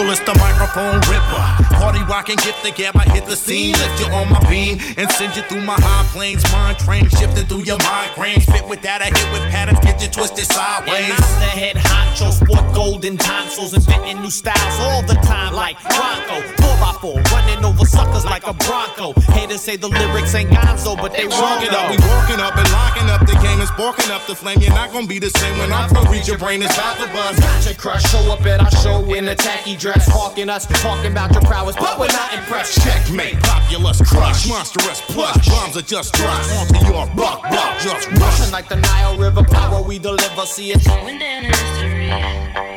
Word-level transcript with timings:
vocalist, 0.00 0.24
the 0.24 0.34
microphone 0.34 1.00
ripper. 1.10 1.69
Party 1.80 2.02
rocking, 2.04 2.36
gift 2.36 2.62
the 2.62 2.70
gab, 2.70 2.94
I 2.94 3.08
hit 3.08 3.24
the 3.24 3.34
scene. 3.34 3.72
Lift 3.72 4.00
you 4.00 4.12
on 4.12 4.28
my 4.28 4.38
beam 4.50 4.78
and 4.98 5.10
send 5.12 5.34
you 5.34 5.42
through 5.48 5.64
my 5.64 5.80
high 5.80 6.04
planes. 6.12 6.44
Mind 6.52 6.76
train 6.78 7.08
shifting 7.08 7.46
through 7.46 7.64
your 7.64 7.78
migraines. 7.78 8.44
Fit 8.52 8.68
with 8.68 8.82
that, 8.82 9.00
I 9.00 9.06
hit 9.06 9.28
with 9.32 9.40
patterns, 9.48 9.80
get 9.80 9.96
you 10.02 10.08
twisted 10.08 10.44
sideways. 10.44 11.08
And 11.08 11.16
I'm 11.16 11.40
the 11.40 11.52
head 11.56 11.76
honcho, 11.76 12.36
sport 12.36 12.74
golden 12.74 13.16
tonsils, 13.16 13.72
inventing 13.72 14.20
new 14.20 14.30
styles 14.30 14.76
all 14.84 15.00
the 15.08 15.16
time 15.24 15.54
like 15.54 15.80
Bronco. 15.80 16.44
4x4, 16.60 17.24
running 17.32 17.64
over 17.64 17.86
suckers 17.86 18.26
like 18.26 18.46
a 18.46 18.52
Bronco. 18.52 19.18
Haters 19.32 19.62
say 19.62 19.76
the 19.76 19.88
lyrics 19.88 20.34
ain't 20.34 20.50
gonzo, 20.50 21.00
but 21.00 21.12
they 21.12 21.24
wrong 21.26 21.64
it 21.64 21.72
up. 21.72 21.88
We 21.88 21.96
walking 22.12 22.40
up 22.40 22.56
and 22.60 22.70
locking 22.72 23.08
up 23.08 23.24
the 23.24 23.40
game 23.40 23.58
and 23.58 23.68
sparking 23.68 24.10
up 24.10 24.26
the 24.26 24.34
flame. 24.34 24.60
You're 24.60 24.76
not 24.76 24.92
gonna 24.92 25.06
be 25.06 25.18
the 25.18 25.30
same 25.30 25.56
when 25.56 25.72
I 25.72 25.88
reach 26.10 26.28
your 26.28 26.38
brain. 26.38 26.62
It's 26.62 26.74
about 26.74 26.98
to 26.98 27.08
buzz. 27.12 27.40
Gotcha 27.40 27.74
crush, 27.74 28.02
show 28.10 28.32
up 28.32 28.44
at 28.44 28.60
our 28.60 28.70
show 28.82 29.02
in 29.14 29.28
a 29.28 29.34
tacky 29.34 29.76
dress, 29.76 30.06
hawking 30.08 30.50
us, 30.50 30.66
talking 30.82 31.12
about 31.12 31.32
your 31.32 31.42
prowess, 31.42 31.69
but 31.76 31.98
we're 31.98 32.08
not 32.08 32.32
impressed. 32.34 32.80
Checkmate, 32.82 33.38
populous 33.40 34.00
crush, 34.02 34.48
monstrous 34.48 35.00
plush. 35.02 35.48
Bombs 35.48 35.76
are 35.76 35.82
just 35.82 36.14
dropped 36.14 36.50
onto 36.52 36.86
your 36.86 37.06
buck, 37.14 37.42
buck, 37.42 37.78
just 37.80 38.10
rushing 38.12 38.50
like 38.52 38.68
the 38.68 38.76
Nile 38.76 39.16
River. 39.16 39.42
Power 39.42 39.82
we 39.82 39.98
deliver, 39.98 40.46
see 40.46 40.72
it 40.72 40.84
going 40.84 41.18
down 41.18 41.44
in 41.44 41.52
history. 41.52 42.69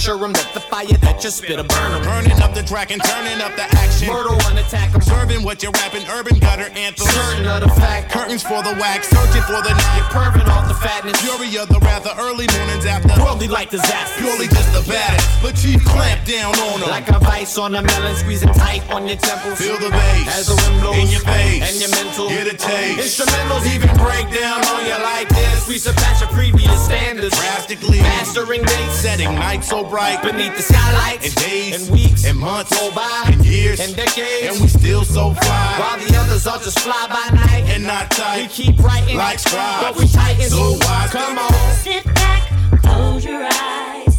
Assure 0.00 0.16
them 0.16 0.32
that 0.32 0.48
the 0.56 0.64
fire 0.64 0.96
that 1.04 1.20
you 1.20 1.28
spit 1.28 1.60
a 1.60 1.64
burn 1.64 1.92
'em. 1.92 2.02
Burning 2.02 2.40
up 2.40 2.54
the 2.54 2.62
track 2.62 2.90
and 2.90 3.04
turning 3.04 3.36
up 3.44 3.52
the 3.56 3.68
action. 3.76 4.08
Murder 4.08 4.32
one 4.48 4.56
attack. 4.56 4.94
Observing 4.94 5.42
what 5.44 5.62
you're 5.62 5.76
rapping, 5.76 6.08
urban 6.08 6.38
gutter 6.38 6.72
anthem. 6.74 7.06
Certain 7.06 7.46
of 7.46 7.60
the 7.60 7.68
fact, 7.76 8.10
Curtains 8.10 8.42
for 8.42 8.62
the 8.62 8.72
wax, 8.80 9.08
searching 9.10 9.42
for 9.42 9.60
the 9.60 9.68
you're 9.68 9.76
night. 9.76 10.08
perving 10.08 10.48
off 10.48 10.66
the 10.68 10.74
fatness. 10.74 11.20
Fury 11.20 11.52
of 11.58 11.68
the 11.68 11.78
wrath, 11.84 12.04
the 12.04 12.16
early 12.16 12.48
mornings 12.56 12.86
after. 12.86 13.12
Worldly 13.20 13.48
like 13.48 13.68
disaster. 13.68 14.22
Purely 14.22 14.48
just 14.48 14.72
the 14.72 14.80
baddest, 14.90 15.28
but 15.42 15.54
chief 15.54 15.84
clamp 15.84 16.24
down 16.24 16.58
on 16.58 16.80
them. 16.80 16.88
Like 16.88 17.08
a 17.10 17.18
vice 17.18 17.58
on 17.58 17.74
a 17.74 17.82
melon, 17.82 18.16
squeezing 18.16 18.54
tight 18.54 18.82
on 18.90 19.06
your 19.06 19.18
temples. 19.18 19.58
Feel 19.58 19.76
the 19.76 19.90
bass 19.90 20.28
As 20.32 20.46
the 20.46 20.56
wind 20.56 20.80
blows 20.80 20.96
in 20.96 21.08
your 21.08 21.20
face 21.20 21.60
and 21.68 21.76
your 21.76 21.90
mental. 21.90 22.28
Get 22.30 22.46
a 22.46 22.56
taste. 22.56 23.20
Instrumentals 23.20 23.66
even 23.74 23.90
break 24.00 24.26
down 24.32 24.64
on 24.64 24.80
you 24.86 24.96
like 25.12 25.28
this. 25.28 25.68
We 25.68 25.76
surpass 25.76 26.20
your 26.20 26.30
previous 26.30 26.84
standards. 26.86 27.36
Drastically 27.36 28.00
Mastering 28.00 28.62
dates 28.62 28.96
setting 28.96 29.34
night 29.34 29.62
so 29.62 29.84
bright 29.90 30.22
beneath 30.22 30.56
the 30.56 30.62
skylights. 30.62 31.26
and 31.26 31.34
days 31.36 31.82
and 31.82 31.92
weeks 31.92 32.24
and 32.24 32.38
months 32.38 32.70
go 32.78 32.90
by 32.94 33.24
and 33.26 33.44
years 33.44 33.80
and 33.80 33.94
decades. 33.96 34.46
and 34.54 34.60
we 34.62 34.68
still 34.68 35.04
so 35.04 35.34
fly 35.34 35.76
while 35.78 35.98
the 35.98 36.16
others 36.16 36.46
all 36.46 36.58
just 36.58 36.78
fly 36.78 37.06
by 37.08 37.34
night. 37.34 37.64
and 37.68 37.82
not 37.84 38.10
tight. 38.10 38.36
we 38.36 38.42
tight. 38.44 38.50
keep 38.52 38.78
writing 38.78 39.16
Like 39.16 39.38
scribes. 39.40 39.82
but 39.84 39.96
we 40.00 40.06
tighten. 40.08 40.48
So 40.48 40.78
wise. 40.80 41.10
Come 41.10 41.38
on. 41.38 41.52
Sit 41.74 42.04
back, 42.14 42.42
close 42.82 43.24
your 43.24 43.42
eyes, 43.44 44.09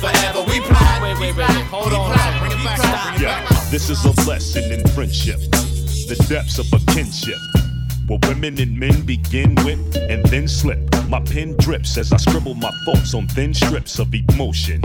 forever. 0.00 0.42
We 0.50 0.60
fly. 0.60 0.98
Wait, 1.02 1.20
wait, 1.20 1.36
wait, 1.36 1.48
wait. 1.48 1.64
Hold 1.66 1.92
on. 1.92 2.38
Bring 2.40 2.52
it 2.52 2.64
back. 2.64 2.78
Bring 3.04 3.14
it 3.16 3.20
Yeah, 3.22 3.48
back. 3.48 3.70
this 3.70 3.90
is 3.90 4.04
a 4.04 4.12
lesson 4.28 4.64
in 4.72 4.86
friendship, 4.88 5.38
the 5.50 6.26
depths 6.28 6.58
of 6.58 6.66
a 6.72 6.78
kinship. 6.92 7.38
Where 8.06 8.18
women 8.28 8.60
and 8.60 8.78
men 8.78 9.02
begin 9.02 9.54
with 9.64 9.96
and 9.96 10.24
then 10.26 10.46
slip. 10.46 10.78
My 11.08 11.20
pen 11.20 11.56
drips 11.58 11.96
as 11.98 12.12
I 12.12 12.16
scribble 12.18 12.54
my 12.54 12.70
thoughts 12.84 13.14
on 13.14 13.26
thin 13.28 13.52
strips 13.52 13.98
of 13.98 14.14
emotion. 14.14 14.80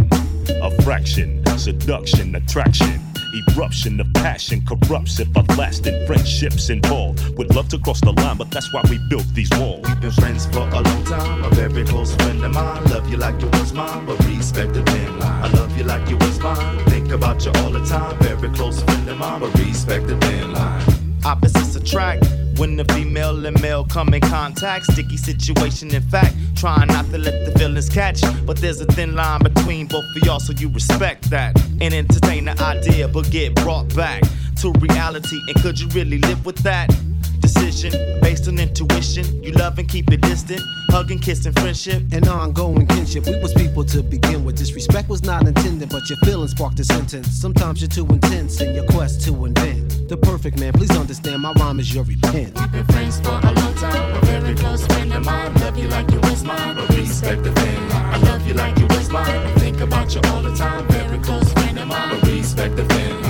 A 0.62 0.72
fraction, 0.82 1.44
seduction, 1.58 2.36
attraction. 2.36 3.00
Eruption 3.34 4.00
of 4.02 4.12
passion 4.14 4.62
corrupts 4.66 5.20
if 5.20 5.30
I 5.38 5.42
last 5.56 5.88
in 5.88 6.06
friendships 6.06 6.70
involved. 6.70 7.38
Would 7.38 7.56
love 7.56 7.70
to 7.70 7.80
cross 7.80 8.02
the 8.02 8.12
line, 8.12 8.38
but 8.38 8.52
that's 8.52 8.74
why 8.74 8.82
we 8.90 9.00
built 9.10 9.26
these 9.34 9.50
walls. 9.52 9.88
We've 9.88 10.02
Been 10.02 10.12
friends 10.12 10.46
for 10.48 10.68
a 10.68 10.82
long 10.82 11.04
time, 11.06 11.44
a 11.46 11.50
very 11.50 11.86
close 11.86 12.14
friend 12.16 12.44
of 12.44 12.54
mine. 12.54 12.84
Love 12.86 13.10
you 13.10 13.18
like 13.18 13.40
you 13.42 13.48
was 13.48 13.72
mine, 13.72 14.06
but 14.06 14.20
respect 14.26 14.74
the 14.74 14.84
thin 14.84 15.20
line. 15.20 15.44
I 15.46 15.48
love 15.54 15.78
you 15.78 15.86
like 15.86 16.10
you 16.10 16.18
was 16.18 16.40
mine. 16.40 16.80
Think 16.90 17.12
about 17.12 17.46
you 17.46 17.52
all 17.56 17.72
the 17.72 17.86
time, 17.86 18.18
very 18.20 18.50
close 18.50 18.84
friend 18.84 19.08
of 19.08 19.18
mine, 19.18 19.40
but 19.40 19.54
respect 19.60 20.08
the 20.08 20.18
thin 20.18 20.52
line. 20.52 20.91
Opposites 21.24 21.76
attract 21.76 22.26
when 22.58 22.76
the 22.76 22.86
female 22.94 23.46
and 23.46 23.60
male 23.62 23.86
come 23.86 24.14
in 24.14 24.22
contact. 24.22 24.86
Sticky 24.92 25.18
situation, 25.18 25.94
in 25.94 26.02
fact. 26.04 26.36
Trying 26.56 26.88
not 26.88 27.06
to 27.12 27.18
let 27.18 27.46
the 27.46 27.58
feelings 27.58 27.90
catch. 27.90 28.22
But 28.46 28.58
there's 28.58 28.82
a 28.82 28.86
thin 28.86 29.16
line 29.16 29.42
between 29.42 29.88
both 29.88 30.06
of 30.16 30.24
y'all, 30.24 30.40
so 30.40 30.54
you 30.54 30.70
respect 30.70 31.30
that. 31.30 31.60
And 31.80 31.94
entertain 31.94 32.46
the 32.46 32.60
idea, 32.62 33.08
but 33.08 33.30
get 33.32 33.56
brought 33.56 33.94
back 33.96 34.24
to 34.62 34.72
reality. 34.80 35.40
And 35.48 35.56
could 35.64 35.80
you 35.80 35.88
really 35.90 36.20
live 36.20 36.46
with 36.46 36.58
that? 36.58 36.88
Decision 37.40 37.92
based 38.22 38.48
on 38.48 38.60
intuition. 38.60 39.26
You 39.44 39.52
love 39.54 39.80
and 39.80 39.90
keep 39.90 40.12
it 40.12 40.22
distant. 40.22 40.62
Hugging, 40.90 41.18
kissing, 41.18 41.20
kiss 41.20 41.46
and 41.48 41.60
friendship. 41.60 42.04
An 42.14 42.28
ongoing 42.28 42.86
kinship. 42.86 43.26
We 43.26 43.40
was 43.42 43.54
people 43.54 43.84
to 43.86 44.04
begin 44.04 44.46
with. 44.46 44.58
Disrespect 44.58 45.10
was 45.10 45.24
not 45.24 45.48
intended, 45.48 45.90
but 45.90 46.08
your 46.10 46.18
feelings 46.20 46.52
sparked 46.52 46.80
a 46.80 46.84
sentence. 46.84 47.28
Sometimes 47.30 47.82
you're 47.82 47.90
too 47.90 48.06
intense 48.14 48.62
in 48.62 48.76
your 48.76 48.86
quest 48.86 49.22
to 49.26 49.46
invent 49.46 50.08
the 50.08 50.18
perfect 50.18 50.60
man. 50.60 50.74
Please 50.74 50.96
understand, 50.96 51.42
my 51.42 51.54
rhyme 51.54 51.80
is 51.80 51.94
your 51.94 52.04
repent. 52.04 52.56
We've 52.60 52.72
Been 52.72 52.86
friends 52.86 53.20
for 53.20 53.30
a 53.30 53.52
long 53.54 53.74
time, 53.76 54.16
a 54.16 54.26
very 54.26 54.54
close 54.54 54.86
friend 54.86 55.12
of 55.14 55.26
mine. 55.26 55.54
Love 55.56 55.78
you 55.78 55.88
like 55.88 56.12
you 56.12 56.20
was 56.20 56.44
mine, 56.44 56.76
but 56.76 56.88
respect 56.90 57.44
the 57.44 57.52
thin 57.52 57.90
line. 57.90 58.14
I 58.14 58.18
love 58.18 58.48
you 58.48 58.54
like 58.54 58.78
you 58.78 58.86
was 58.88 59.10
mine. 59.10 59.28
I 59.28 59.54
think 59.56 59.82
about 59.82 60.14
you 60.14 60.22
all 60.26 60.44
the 60.44 60.56
time, 60.56 60.88
very 60.88 61.18
close 61.18 61.52
friend 61.54 61.80
of 61.80 61.88
mine, 61.88 62.20
but 62.20 62.30
respect 62.30 62.76
the 62.76 62.86
thin 62.86 63.10
line. 63.10 63.21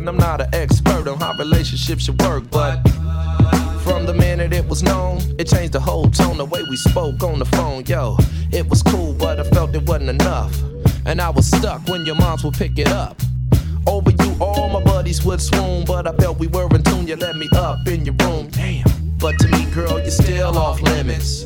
And 0.00 0.08
I'm 0.08 0.16
not 0.16 0.40
an 0.40 0.48
expert 0.54 1.06
on 1.08 1.20
how 1.20 1.34
relationships 1.34 2.04
should 2.04 2.18
work, 2.22 2.44
but 2.50 2.80
from 3.82 4.06
the 4.06 4.14
minute 4.14 4.50
it 4.54 4.66
was 4.66 4.82
known, 4.82 5.20
it 5.38 5.46
changed 5.46 5.74
the 5.74 5.80
whole 5.80 6.08
tone, 6.08 6.38
the 6.38 6.44
way 6.46 6.62
we 6.70 6.76
spoke 6.78 7.22
on 7.22 7.38
the 7.38 7.44
phone. 7.44 7.84
Yo, 7.84 8.16
it 8.50 8.66
was 8.66 8.82
cool, 8.82 9.12
but 9.12 9.38
I 9.38 9.42
felt 9.42 9.74
it 9.74 9.86
wasn't 9.86 10.08
enough. 10.08 10.58
And 11.04 11.20
I 11.20 11.28
was 11.28 11.48
stuck 11.48 11.86
when 11.86 12.06
your 12.06 12.14
moms 12.14 12.44
would 12.44 12.54
pick 12.54 12.78
it 12.78 12.88
up. 12.88 13.20
Over 13.86 14.10
you, 14.10 14.36
all 14.40 14.70
my 14.70 14.82
buddies 14.82 15.22
would 15.26 15.42
swoon, 15.42 15.84
but 15.84 16.06
I 16.06 16.14
felt 16.14 16.38
we 16.38 16.46
were 16.46 16.74
in 16.74 16.82
tune. 16.82 17.06
You 17.06 17.16
let 17.16 17.36
me 17.36 17.50
up 17.52 17.86
in 17.86 18.06
your 18.06 18.14
room, 18.22 18.48
damn. 18.48 18.86
But 19.18 19.38
to 19.40 19.48
me, 19.48 19.66
girl, 19.66 20.00
you're 20.00 20.10
still 20.10 20.56
off 20.56 20.80
limits. 20.80 21.44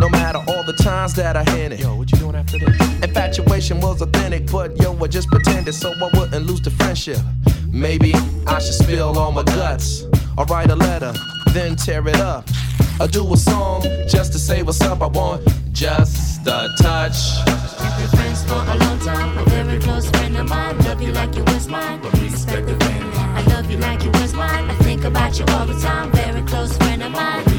No 0.00 0.08
matter 0.08 0.38
all 0.48 0.64
the 0.64 0.72
times 0.72 1.14
that 1.14 1.36
I 1.36 1.44
hinted. 1.44 1.78
Yo, 1.78 1.94
what 1.94 2.10
you 2.10 2.18
doing 2.18 2.34
after 2.34 2.58
this? 2.58 2.76
Infatuation 3.04 3.80
was 3.80 4.02
authentic, 4.02 4.50
but 4.50 4.76
yo, 4.80 4.98
I 5.00 5.06
just 5.06 5.28
pretended 5.28 5.76
so 5.76 5.92
I 5.92 6.18
wouldn't 6.18 6.44
lose 6.44 6.60
the 6.60 6.72
friendship. 6.72 7.20
Maybe 7.74 8.14
I 8.46 8.60
should 8.60 8.74
spill 8.74 9.18
all 9.18 9.32
my 9.32 9.42
guts. 9.42 10.04
Or 10.38 10.44
write 10.44 10.70
a 10.70 10.76
letter, 10.76 11.12
then 11.52 11.74
tear 11.74 12.06
it 12.06 12.20
up. 12.20 12.48
Or 13.00 13.08
do 13.08 13.32
a 13.32 13.36
song 13.36 13.82
just 14.08 14.32
to 14.32 14.38
say 14.38 14.62
what's 14.62 14.80
up. 14.80 15.02
I 15.02 15.08
want 15.08 15.42
just 15.72 16.46
a 16.46 16.70
touch. 16.80 17.44
Been 17.44 18.08
friends 18.08 18.44
for 18.44 18.54
a 18.54 18.76
long 18.76 18.98
time, 19.00 19.36
a 19.38 19.44
very 19.50 19.80
close 19.80 20.08
friend 20.08 20.36
of 20.36 20.48
mine. 20.48 20.78
Love 20.84 21.02
you 21.02 21.10
like 21.12 21.34
you 21.34 21.42
was 21.44 21.66
mine, 21.66 22.00
but 22.00 22.12
respect 22.20 22.68
the 22.68 22.76
thin. 22.76 23.02
I 23.12 23.42
love 23.46 23.68
you 23.68 23.78
like 23.78 24.04
you 24.04 24.10
was 24.12 24.32
mine. 24.34 24.70
I 24.70 24.74
think 24.76 25.02
about 25.02 25.36
you 25.38 25.44
all 25.48 25.66
the 25.66 25.78
time, 25.80 26.12
very 26.12 26.42
close 26.42 26.76
friend 26.76 27.02
of 27.02 27.10
mine. 27.10 27.53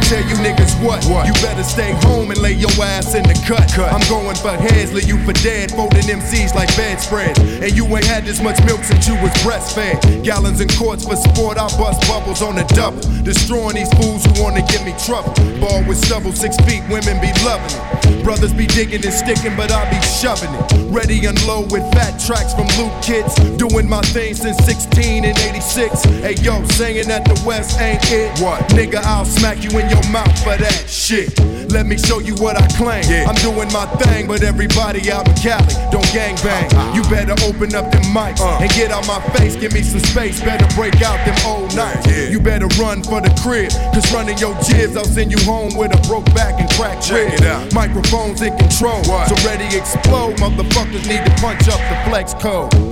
Tell 0.00 0.22
you 0.22 0.34
niggas 0.40 0.72
what? 0.84 1.04
what? 1.06 1.26
You 1.26 1.32
better 1.42 1.62
stay 1.64 1.92
home 2.06 2.30
and 2.30 2.40
lay 2.40 2.52
your 2.52 2.70
ass 2.80 3.14
in 3.14 3.22
the 3.22 3.34
cut. 3.46 3.70
cut. 3.72 3.92
I'm 3.92 4.06
going 4.08 4.36
for 4.36 4.50
heads, 4.50 4.92
leave 4.92 5.08
you 5.08 5.18
for 5.24 5.32
dead, 5.44 5.70
folding 5.70 6.02
MCs 6.02 6.54
like 6.54 6.68
bedspreads. 6.76 7.38
And 7.38 7.72
you 7.76 7.84
ain't 7.96 8.06
had 8.06 8.24
this 8.24 8.40
much 8.42 8.58
milk 8.64 8.84
since 8.84 9.06
you 9.08 9.14
was 9.22 9.32
breastfed. 9.42 10.24
Gallons 10.24 10.60
and 10.60 10.70
quarts 10.76 11.04
for 11.04 11.16
sport, 11.16 11.58
I 11.58 11.68
bust 11.76 12.06
bubbles 12.08 12.42
on 12.42 12.56
the 12.56 12.64
double. 12.74 13.00
Destroying 13.22 13.76
these 13.76 13.92
fools 13.94 14.24
who 14.24 14.42
wanna 14.42 14.64
give 14.66 14.84
me 14.84 14.94
trouble. 15.04 15.34
Ball 15.60 15.84
with 15.86 15.98
stubble, 15.98 16.32
six 16.32 16.56
feet, 16.68 16.82
women 16.88 17.20
be 17.20 17.32
loving 17.44 17.76
it. 17.76 17.89
Brothers 18.22 18.52
be 18.52 18.66
digging 18.66 19.04
and 19.04 19.12
sticking, 19.12 19.56
but 19.56 19.72
I 19.72 19.88
be 19.90 20.00
shoving 20.06 20.52
it. 20.54 20.92
Ready 20.92 21.26
and 21.26 21.36
low 21.46 21.62
with 21.62 21.82
fat 21.92 22.20
tracks 22.20 22.54
from 22.54 22.66
Luke 22.78 22.94
Kids. 23.02 23.34
Doing 23.56 23.88
my 23.88 24.00
thing 24.12 24.34
since 24.34 24.56
16 24.64 25.24
and 25.24 25.38
86. 25.38 26.04
Hey 26.04 26.34
yo, 26.34 26.64
saying 26.76 27.08
that 27.08 27.24
the 27.24 27.42
West 27.46 27.80
ain't 27.80 28.02
it. 28.10 28.38
What? 28.40 28.60
Nigga, 28.70 29.02
I'll 29.04 29.24
smack 29.24 29.62
you 29.62 29.70
in 29.78 29.88
your 29.88 30.04
mouth 30.10 30.36
for 30.42 30.56
that 30.56 30.84
shit. 30.88 31.38
Let 31.70 31.86
me 31.86 31.96
show 31.96 32.18
you 32.18 32.34
what 32.36 32.56
I 32.56 32.66
claim. 32.76 33.04
Yeah. 33.06 33.26
I'm 33.28 33.36
doing 33.36 33.72
my 33.72 33.86
thing, 34.02 34.26
but 34.26 34.42
everybody 34.42 35.10
out 35.10 35.28
in 35.28 35.34
Cali 35.36 35.74
don't 35.90 36.06
gang 36.12 36.34
bang. 36.42 36.66
Uh-huh. 36.74 36.94
You 36.94 37.02
better 37.08 37.32
open 37.46 37.74
up 37.74 37.92
them 37.92 38.02
mics 38.10 38.40
uh. 38.40 38.58
and 38.60 38.70
get 38.72 38.90
out 38.90 39.06
my 39.06 39.20
face. 39.38 39.54
Give 39.54 39.72
me 39.72 39.82
some 39.82 40.00
space. 40.00 40.40
Better 40.40 40.66
break 40.74 41.00
out 41.02 41.24
them 41.24 41.36
old 41.46 41.74
nights. 41.76 42.06
Yeah. 42.06 42.28
You 42.28 42.40
better 42.40 42.66
run 42.80 43.02
for 43.02 43.20
the 43.20 43.30
crib, 43.40 43.70
cause 43.94 44.12
running 44.12 44.38
your 44.38 44.54
jibs, 44.62 44.96
I'll 44.96 45.04
send 45.04 45.30
you 45.30 45.38
home 45.44 45.76
with 45.76 45.94
a 45.94 46.08
broke 46.08 46.26
back 46.34 46.60
and 46.60 46.68
cracked 46.70 47.10
ribs. 47.10 47.40
Microphones 47.72 48.42
in 48.42 48.56
control, 48.56 48.98
what? 49.04 49.28
so 49.28 49.36
ready 49.46 49.64
explode. 49.76 50.36
Motherfuckers 50.36 51.06
need 51.06 51.24
to 51.24 51.34
punch 51.40 51.68
up 51.68 51.80
the 51.86 52.10
flex 52.10 52.34
code. 52.34 52.89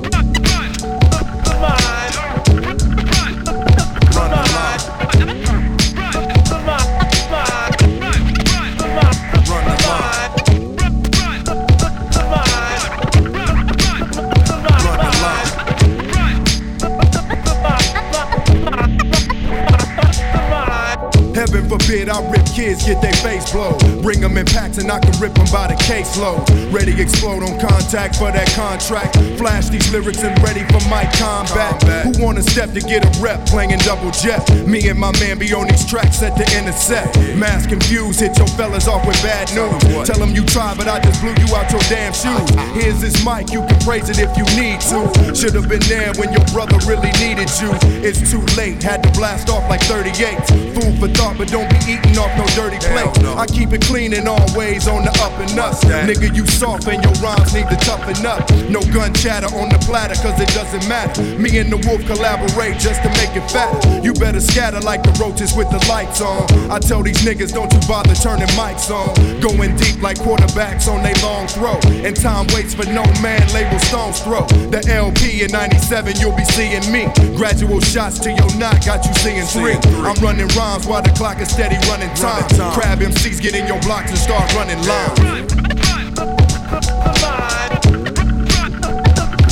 Forbid 21.88 22.10
I 22.10 22.20
rip 22.30 22.47
kids, 22.58 22.84
get 22.84 23.00
their 23.00 23.14
face 23.22 23.52
blown. 23.52 23.78
Bring 24.02 24.20
them 24.20 24.36
in 24.36 24.44
packs 24.44 24.78
and 24.78 24.90
I 24.90 24.98
can 24.98 25.14
rip 25.22 25.32
them 25.34 25.46
by 25.52 25.68
the 25.70 25.78
caseload. 25.86 26.42
Ready 26.74 26.92
to 26.92 27.02
explode 27.02 27.46
on 27.46 27.54
contact 27.62 28.16
for 28.16 28.32
that 28.34 28.50
contract. 28.58 29.14
Flash 29.38 29.68
these 29.68 29.86
lyrics 29.92 30.24
and 30.24 30.34
ready 30.42 30.66
for 30.74 30.82
my 30.90 31.06
combat. 31.14 31.78
Who 32.02 32.18
wanna 32.18 32.42
step 32.42 32.74
to 32.74 32.80
get 32.80 33.06
a 33.06 33.10
rep 33.22 33.46
playing 33.46 33.78
double 33.86 34.10
jet? 34.10 34.42
Me 34.66 34.88
and 34.88 34.98
my 34.98 35.12
man 35.20 35.38
be 35.38 35.54
on 35.54 35.68
these 35.68 35.86
tracks 35.86 36.20
at 36.22 36.34
the 36.34 36.46
intersect. 36.58 37.14
Mass 37.38 37.64
confused, 37.66 38.18
hit 38.18 38.36
your 38.36 38.48
fellas 38.58 38.88
off 38.88 39.06
with 39.06 39.22
bad 39.22 39.46
news. 39.54 40.08
Tell 40.08 40.18
them 40.18 40.34
you 40.34 40.44
tried, 40.44 40.78
but 40.78 40.88
I 40.88 40.98
just 40.98 41.22
blew 41.22 41.36
you 41.38 41.54
out 41.54 41.70
your 41.70 41.84
damn 41.86 42.12
shoes. 42.12 42.50
Here's 42.74 43.00
this 43.00 43.22
mic, 43.24 43.52
you 43.54 43.62
can 43.70 43.78
praise 43.86 44.10
it 44.10 44.18
if 44.18 44.34
you 44.34 44.46
need 44.58 44.82
to. 44.90 45.06
Should've 45.30 45.68
been 45.68 45.86
there 45.86 46.10
when 46.18 46.32
your 46.32 46.44
brother 46.50 46.78
really 46.90 47.12
needed 47.22 47.50
you. 47.62 47.70
It's 48.02 48.18
too 48.26 48.42
late, 48.58 48.82
had 48.82 49.04
to 49.04 49.10
blast 49.14 49.48
off 49.48 49.62
like 49.70 49.82
38. 49.86 50.34
Food 50.74 50.98
for 50.98 51.08
thought, 51.14 51.38
but 51.38 51.46
don't 51.54 51.70
be 51.70 51.78
eating 51.86 52.18
off 52.18 52.34
no 52.34 52.47
dirty 52.54 52.78
plate. 52.78 53.10
No. 53.22 53.36
I 53.36 53.46
keep 53.46 53.72
it 53.72 53.82
clean 53.82 54.12
and 54.14 54.28
always 54.28 54.88
on 54.88 55.04
the 55.04 55.12
up 55.22 55.34
and 55.40 55.58
up. 55.58 55.74
Nigga, 56.08 56.34
you 56.34 56.46
soft 56.46 56.86
and 56.88 57.02
your 57.02 57.12
rhymes 57.24 57.54
need 57.54 57.68
to 57.68 57.76
toughen 57.76 58.24
up. 58.26 58.48
No 58.68 58.80
gun 58.92 59.12
chatter 59.14 59.48
on 59.54 59.68
the 59.68 59.78
platter, 59.84 60.14
cause 60.14 60.38
it 60.40 60.48
doesn't 60.54 60.88
matter. 60.88 61.22
Me 61.38 61.58
and 61.58 61.72
the 61.72 61.78
wolf 61.88 62.04
collaborate 62.06 62.78
just 62.78 63.02
to 63.02 63.10
make 63.20 63.34
it 63.36 63.44
fatter. 63.50 63.78
You 64.02 64.12
better 64.14 64.40
scatter 64.40 64.80
like 64.80 65.02
the 65.02 65.12
roaches 65.20 65.54
with 65.54 65.70
the 65.70 65.80
lights 65.88 66.20
on. 66.20 66.46
I 66.70 66.78
tell 66.78 67.02
these 67.02 67.18
niggas, 67.24 67.52
don't 67.52 67.72
you 67.72 67.80
bother 67.88 68.14
turning 68.14 68.48
mics 68.58 68.90
on. 68.90 69.14
Going 69.40 69.76
deep 69.76 70.00
like 70.02 70.18
quarterbacks 70.18 70.88
on 70.88 71.02
they 71.02 71.14
long 71.22 71.46
throw. 71.46 71.78
And 72.04 72.14
time 72.14 72.46
waits 72.54 72.74
for 72.74 72.86
no 72.86 73.04
man, 73.22 73.42
label 73.52 73.78
Stones 73.78 74.20
Throw. 74.20 74.46
The 74.70 74.84
LP 74.88 75.42
in 75.42 75.50
97, 75.50 76.16
you'll 76.20 76.36
be 76.36 76.44
seeing 76.44 76.84
me. 76.92 77.06
Gradual 77.36 77.80
shots 77.80 78.18
to 78.20 78.30
your 78.30 78.50
knot, 78.58 78.84
got 78.84 79.04
you 79.06 79.14
seeing 79.14 79.46
three. 79.46 79.76
I'm 80.04 80.16
running 80.22 80.48
rhymes 80.56 80.86
while 80.86 81.02
the 81.02 81.10
clock 81.10 81.40
is 81.40 81.48
steady 81.50 81.76
running 81.88 82.12
time. 82.14 82.37
Crab 82.72 83.00
MCs 83.00 83.40
get 83.40 83.54
in 83.54 83.66
your 83.66 83.80
blocks 83.80 84.10
and 84.10 84.18
start 84.18 84.54
running 84.54 84.78
lines. 84.86 85.18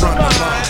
Run 0.02 0.16
the 0.16 0.30
line. 0.40 0.66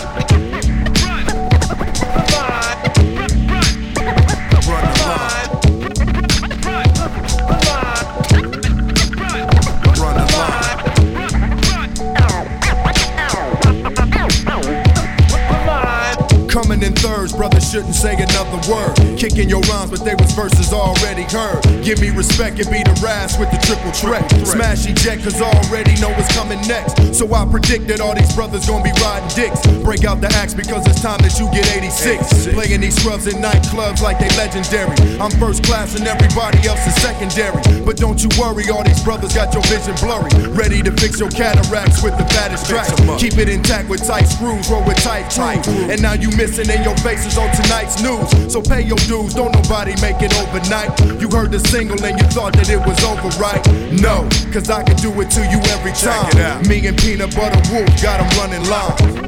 Coming 16.49 16.81
in 16.81 16.93
thirds, 16.95 17.33
brother 17.33 17.61
shouldn't 17.61 17.93
say 17.93 18.15
another 18.15 18.57
word. 18.71 18.96
Kicking 19.27 19.49
your 19.49 19.59
rhymes, 19.67 19.91
but 19.91 20.05
they 20.05 20.15
was 20.15 20.31
verses 20.31 20.71
already 20.71 21.23
heard. 21.23 21.59
Give 21.83 21.99
me 21.99 22.15
respect 22.15 22.63
and 22.63 22.71
be 22.71 22.79
the 22.79 22.95
ras 23.03 23.35
with 23.37 23.51
the 23.51 23.59
triple 23.59 23.91
threat. 23.91 24.23
Smash 24.47 24.87
eject, 24.87 25.23
cause 25.27 25.41
already 25.41 25.99
know 25.99 26.07
what's 26.15 26.31
coming 26.31 26.63
next. 26.63 26.95
So 27.11 27.27
I 27.35 27.43
predict 27.43 27.91
that 27.91 27.99
all 27.99 28.15
these 28.15 28.31
brothers 28.33 28.63
gonna 28.71 28.87
be 28.87 28.95
riding 29.03 29.27
dicks. 29.35 29.59
Break 29.83 30.05
out 30.05 30.21
the 30.21 30.31
axe 30.39 30.53
because 30.53 30.87
it's 30.87 31.01
time 31.01 31.19
that 31.27 31.35
you 31.35 31.51
get 31.51 31.67
86. 31.75 32.55
Playing 32.55 32.79
these 32.79 32.95
scrubs 32.95 33.27
in 33.27 33.43
nightclubs 33.43 33.99
like 33.99 34.15
they 34.15 34.31
legendary. 34.39 34.95
I'm 35.19 35.31
first 35.43 35.59
class 35.67 35.99
and 35.99 36.07
everybody 36.07 36.63
else 36.63 36.87
is 36.87 36.95
secondary. 37.03 37.59
But 37.83 37.97
don't 37.99 38.23
you 38.23 38.31
worry, 38.39 38.71
all 38.71 38.87
these 38.87 39.03
brothers 39.03 39.35
got 39.35 39.51
your 39.51 39.63
vision 39.67 39.99
blurry. 39.99 40.31
Ready 40.55 40.79
to 40.87 40.91
fix 41.03 41.19
your 41.19 41.31
cataracts 41.35 41.99
with 41.99 42.15
the 42.15 42.23
fattest 42.31 42.71
track. 42.71 42.87
Keep 43.19 43.43
it 43.43 43.49
intact 43.49 43.89
with 43.91 44.07
tight 44.07 44.31
screws, 44.31 44.71
roll 44.71 44.87
with 44.87 45.03
tight 45.03 45.27
tight. 45.27 45.67
And 45.91 45.99
now 46.01 46.15
you 46.15 46.31
missing 46.39 46.71
in 46.71 46.79
your 46.87 46.95
faces 47.03 47.37
on 47.37 47.51
tonight's 47.51 47.99
news. 47.99 48.31
So 48.47 48.61
pay 48.61 48.87
your 48.87 48.95
dues, 49.03 49.16
don't 49.25 49.51
nobody 49.51 49.99
make 50.01 50.21
it 50.21 50.33
overnight. 50.37 50.89
You 51.19 51.29
heard 51.29 51.51
the 51.51 51.59
single 51.59 52.03
and 52.03 52.19
you 52.19 52.25
thought 52.27 52.53
that 52.53 52.69
it 52.69 52.79
was 52.79 53.03
over, 53.03 53.29
right? 53.41 53.63
No, 53.91 54.27
cause 54.53 54.69
I 54.69 54.83
can 54.83 54.95
do 54.97 55.09
it 55.21 55.31
to 55.31 55.41
you 55.41 55.59
every 55.73 55.93
time. 55.93 56.67
Me 56.67 56.85
and 56.85 56.97
Peanut 56.97 57.35
Butter 57.35 57.61
Wolf 57.73 57.89
got 58.01 58.19
them 58.19 58.29
running 58.37 58.63
lines. 58.69 59.27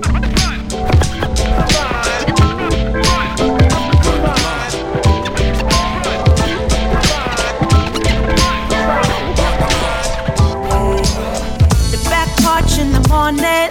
in 12.77 12.93
the 12.93 13.05
morning, 13.09 13.67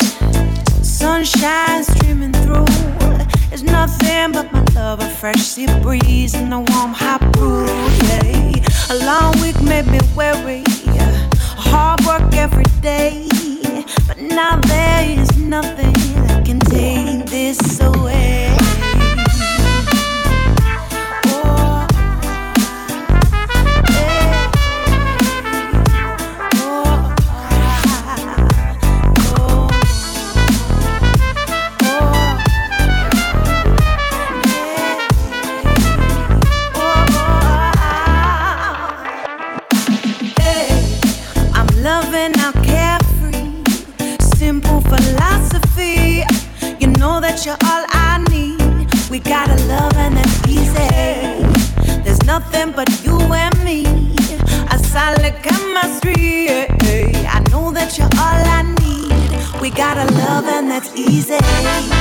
sunshine 0.83 1.83
streaming 1.83 2.33
through 2.33 2.67
there's 3.49 3.63
nothing 3.63 4.33
but 4.33 4.53
my 4.53 4.58
love, 4.79 5.01
a 5.01 5.09
fresh 5.09 5.41
sea 5.41 5.67
breeze, 5.83 6.35
and 6.35 6.55
a 6.55 6.61
warm 6.71 6.93
hot 6.93 7.21
brew. 7.33 7.67
Yeah. 8.07 8.63
A 8.95 8.97
long 9.11 9.33
week 9.43 9.61
made 9.61 9.87
me 9.87 10.01
weary, 10.17 10.63
hard 11.69 12.01
work 12.07 12.33
every 12.35 12.71
day. 12.81 13.27
But 14.07 14.19
now 14.21 14.61
there 14.73 15.03
is 15.21 15.31
nothing 15.37 15.99
that 16.27 16.47
can 16.47 16.61
take 16.61 17.27
this 17.27 17.81
away. 17.81 18.28
Need. 59.79 59.85
We 59.85 59.85
got 59.85 59.97
a 59.97 60.13
love 60.13 60.45
and 60.47 60.71
that's 60.71 60.93
easy. 60.97 61.98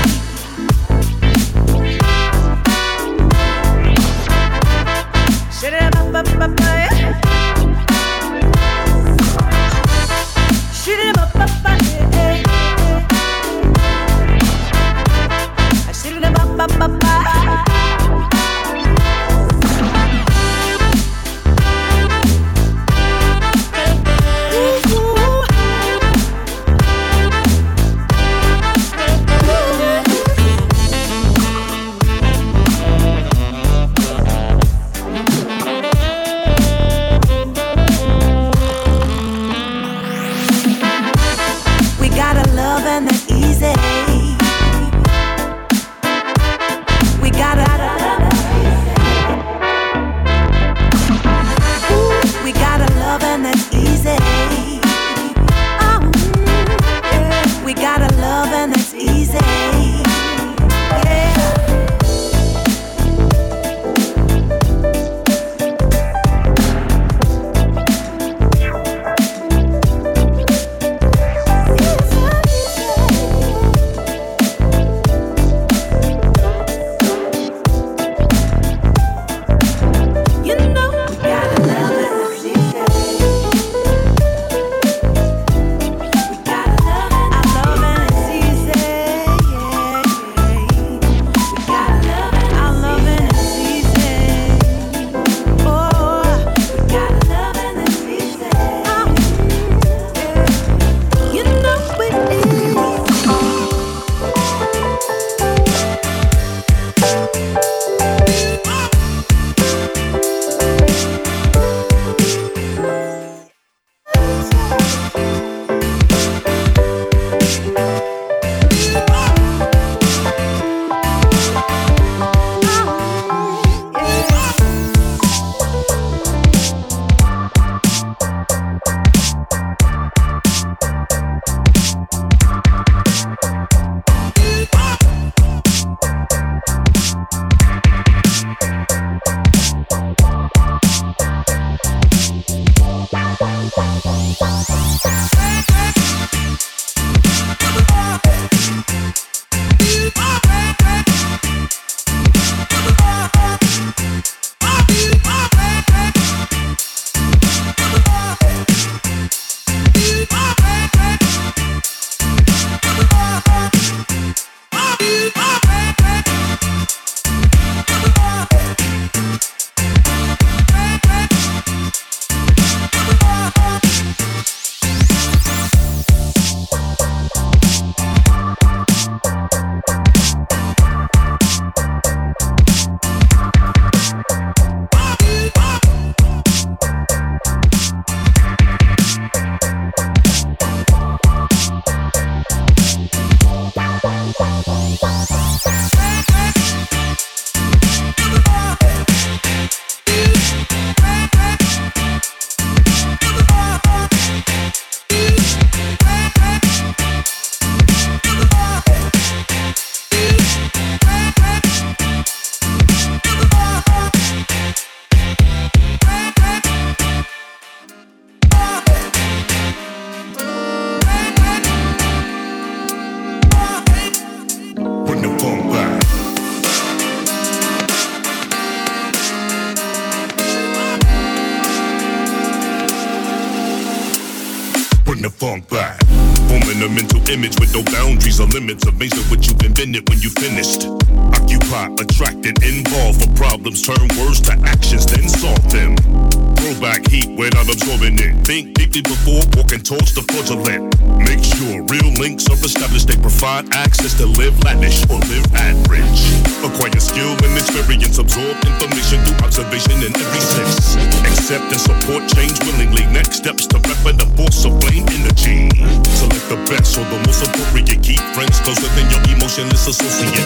Access 253.72 254.14
to 254.18 254.26
live 254.26 254.58
lavish 254.64 255.04
or 255.10 255.20
live 255.32 255.46
average. 255.56 256.22
Acquire 256.62 257.00
skill 257.00 257.34
and 257.44 257.54
experience. 257.58 258.18
Absorb 258.18 258.56
information 258.66 259.24
through 259.26 259.46
observation 259.46 259.98
in 260.04 260.14
every 260.14 260.44
sense. 260.44 260.96
Accept 261.26 261.66
and 261.72 261.82
support 261.82 262.24
change 262.30 262.58
willingly. 262.66 263.06
Next 263.14 263.38
steps 263.38 263.66
to 263.68 263.78
weapon 263.88 264.18
the 264.18 264.28
force 264.38 264.66
of 264.66 264.78
flame 264.82 265.06
energy. 265.10 265.70
Select 266.18 266.46
the 266.50 266.60
best 266.70 266.98
or 266.98 267.06
the 267.10 267.20
most 267.26 267.42
appropriate. 267.42 267.90
Keep 268.04 268.22
friends 268.36 268.60
closer 268.62 268.90
than 268.94 269.10
your 269.10 269.24
emotionless 269.34 269.88
associates. 269.88 270.37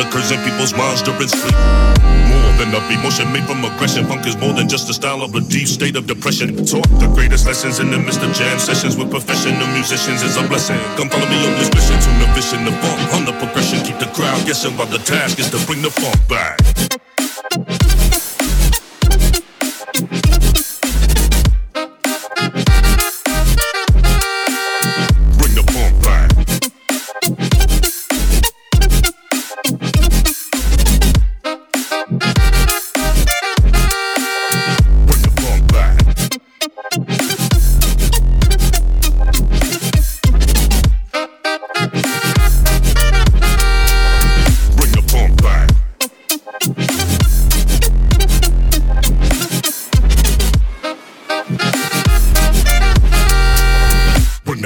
Occurs 0.00 0.30
in 0.30 0.38
people's 0.44 0.74
minds 0.74 1.02
during 1.02 1.28
sleep. 1.28 1.54
More 2.28 2.52
than 2.58 2.74
a 2.74 2.80
emotion 2.90 3.32
made 3.32 3.46
from 3.46 3.64
aggression. 3.64 4.06
Funk 4.06 4.26
is 4.26 4.36
more 4.36 4.52
than 4.52 4.68
just 4.68 4.90
a 4.90 4.94
style 4.94 5.22
of 5.22 5.34
a 5.34 5.40
deep 5.40 5.68
state 5.68 5.96
of 5.96 6.06
depression. 6.06 6.56
Taught 6.64 6.88
the 6.98 7.10
greatest 7.14 7.46
lessons 7.46 7.78
in 7.78 7.90
the 7.90 7.98
midst 7.98 8.22
of 8.22 8.32
jam 8.32 8.58
sessions 8.58 8.96
with 8.96 9.10
professional 9.10 9.66
musicians 9.68 10.22
is 10.22 10.36
a 10.36 10.46
blessing. 10.48 10.80
Come 10.96 11.08
follow 11.08 11.28
me 11.28 11.38
on 11.46 11.54
this 11.58 11.70
mission 11.74 11.96
to 11.96 12.10
the 12.20 12.28
vision, 12.34 12.64
the 12.64 12.72
funk 12.82 13.14
on 13.14 13.24
the 13.24 13.32
progression. 13.38 13.84
Keep 13.84 13.98
the 13.98 14.10
crowd 14.14 14.44
guessing 14.46 14.76
while 14.76 14.88
the 14.88 14.98
task 14.98 15.38
is 15.38 15.50
to 15.50 15.58
bring 15.66 15.82
the 15.82 15.90
funk 15.90 16.16
back. 16.28 16.95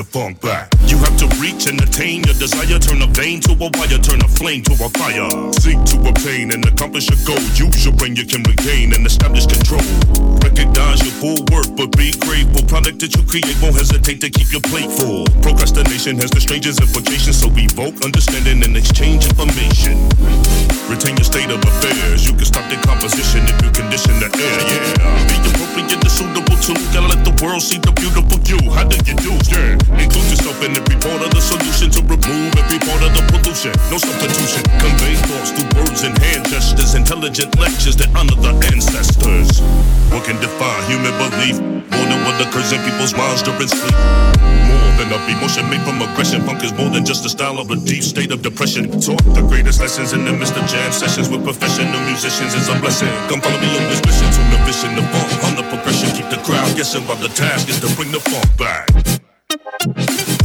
The 0.01 0.05
funk 0.05 0.41
back. 0.41 0.70
Reach 1.41 1.73
and 1.73 1.81
attain 1.81 2.23
your 2.29 2.37
desire. 2.37 2.79
Turn 2.79 3.01
a 3.01 3.07
vein 3.17 3.41
to 3.49 3.53
a 3.57 3.69
wire, 3.73 3.97
turn 3.97 4.21
a 4.21 4.29
flame 4.29 4.61
to 4.69 4.77
a 4.77 4.89
fire. 4.93 5.33
Seek 5.57 5.81
to 5.89 5.97
obtain 6.05 6.53
and 6.53 6.61
accomplish 6.69 7.09
your 7.09 7.17
goal. 7.25 7.41
Use 7.57 7.81
your 7.81 7.97
brain, 7.97 8.15
you 8.15 8.27
can 8.27 8.45
regain 8.45 8.93
and 8.93 9.07
establish 9.07 9.47
control. 9.47 9.81
Recognize 10.45 11.01
your 11.01 11.17
full 11.17 11.41
worth, 11.49 11.73
but 11.81 11.97
be 11.97 12.13
grateful. 12.21 12.61
Product 12.69 13.01
that 13.01 13.17
you 13.17 13.25
create 13.25 13.57
won't 13.65 13.73
hesitate 13.73 14.21
to 14.21 14.29
keep 14.29 14.53
your 14.53 14.61
plate 14.69 14.93
full. 14.93 15.25
Procrastination 15.41 16.21
has 16.21 16.29
the 16.29 16.45
strangest 16.45 16.85
implications, 16.85 17.41
so 17.41 17.49
evoke 17.57 18.05
understanding 18.05 18.61
and 18.61 18.77
exchange 18.77 19.25
information. 19.25 19.97
Retain 20.93 21.17
your 21.17 21.25
state 21.25 21.49
of 21.49 21.65
affairs. 21.65 22.29
You 22.29 22.37
can 22.37 22.45
stop 22.45 22.69
decomposition 22.69 23.49
if 23.49 23.57
you 23.65 23.73
condition 23.73 24.13
the 24.21 24.29
air. 24.29 24.61
Yeah, 24.69 25.25
be 25.25 25.37
appropriate 25.41 25.89
and 25.89 26.05
suitable 26.13 26.59
too. 26.61 26.77
Gotta 26.93 27.17
let 27.17 27.25
the 27.25 27.33
world 27.41 27.65
see 27.65 27.81
the 27.81 27.97
beautiful 27.97 28.37
you. 28.45 28.61
How 28.75 28.85
do 28.85 29.01
you 29.09 29.17
do? 29.17 29.33
Yeah, 29.49 29.79
include 29.97 30.29
yourself 30.29 30.59
in 30.67 30.77
every 30.77 30.99
part 31.01 31.30
of 31.31 31.39
the 31.39 31.43
solution 31.43 31.89
to 31.91 32.01
remove 32.03 32.51
every 32.59 32.79
part 32.83 33.03
of 33.07 33.13
the 33.15 33.23
pollution. 33.31 33.71
No 33.91 33.99
substitution. 33.99 34.63
Convey 34.83 35.15
thoughts 35.31 35.55
through 35.55 35.71
words 35.79 36.03
and 36.03 36.17
hand 36.19 36.47
gestures. 36.51 36.95
Intelligent 36.95 37.55
lectures 37.59 37.97
that 37.97 38.11
honor 38.19 38.35
the 38.43 38.55
ancestors. 38.75 39.63
What 40.11 40.27
can 40.27 40.39
define 40.43 40.83
human 40.91 41.15
belief? 41.19 41.57
More 41.63 42.07
than 42.11 42.21
what 42.27 42.41
occurs 42.43 42.73
in 42.73 42.83
people's 42.83 43.15
minds 43.15 43.43
during 43.43 43.71
sleep. 43.71 43.95
More 44.43 44.91
than 44.99 45.15
a 45.15 45.19
emotion 45.31 45.71
made 45.71 45.83
from 45.87 46.03
aggression. 46.03 46.43
Funk 46.43 46.65
is 46.65 46.75
more 46.75 46.91
than 46.91 47.05
just 47.05 47.25
a 47.25 47.31
style 47.31 47.59
of 47.59 47.71
a 47.71 47.77
deep 47.77 48.03
state 48.03 48.33
of 48.33 48.43
depression. 48.43 48.91
Taught 48.91 49.23
the 49.35 49.45
greatest 49.47 49.81
lessons 49.81 50.13
in 50.13 50.25
the 50.25 50.33
midst 50.33 50.57
of 50.57 50.67
jam 50.67 50.91
sessions 50.93 51.31
with 51.31 51.45
professional 51.45 52.01
musicians 52.11 52.55
is 52.55 52.69
a 52.69 52.75
blessing. 52.81 53.13
Come 53.31 53.41
follow 53.41 53.61
me 53.61 53.71
on 53.79 53.87
this 53.87 54.03
mission 54.03 54.27
to 54.27 54.43
the 54.51 54.59
vision, 54.67 54.99
the 54.99 55.05
funk 55.15 55.31
on 55.47 55.55
the 55.55 55.65
progression. 55.71 56.11
Keep 56.17 56.29
the 56.35 56.41
crowd 56.43 56.75
guessing 56.75 57.07
while 57.07 57.21
the 57.23 57.31
task 57.31 57.69
is 57.69 57.79
to 57.81 57.89
bring 57.95 58.11
the 58.11 58.21
funk 58.21 58.49
back. 58.59 60.40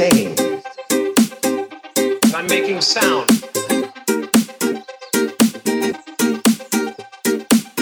Saying. 0.00 0.34
I'm 2.34 2.46
making 2.46 2.80
sound. 2.80 3.28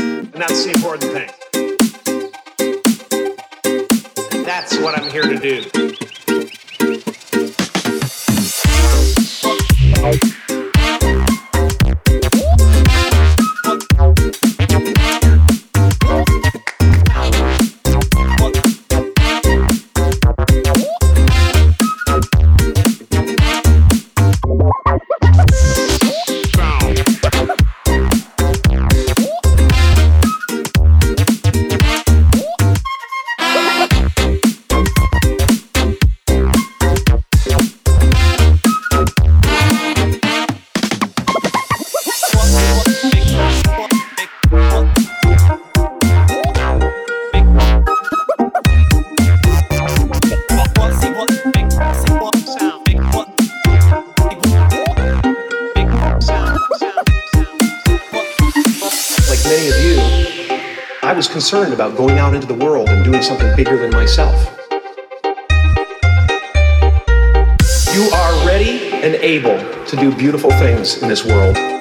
And 0.04 0.42
that's 0.42 0.64
the 0.64 0.72
important 0.74 1.12
thing. 1.12 1.30
That's 4.44 4.76
what 4.78 4.98
I'm 4.98 5.08
here 5.12 5.28
to 5.28 5.38
do. 5.38 5.77
Concerned 61.48 61.72
about 61.72 61.96
going 61.96 62.18
out 62.18 62.34
into 62.34 62.46
the 62.46 62.52
world 62.52 62.90
and 62.90 63.02
doing 63.02 63.22
something 63.22 63.56
bigger 63.56 63.78
than 63.78 63.90
myself. 63.90 64.36
You 67.94 68.10
are 68.12 68.46
ready 68.46 68.92
and 68.92 69.14
able 69.14 69.56
to 69.86 69.96
do 69.96 70.14
beautiful 70.14 70.50
things 70.50 71.02
in 71.02 71.08
this 71.08 71.24
world. 71.24 71.77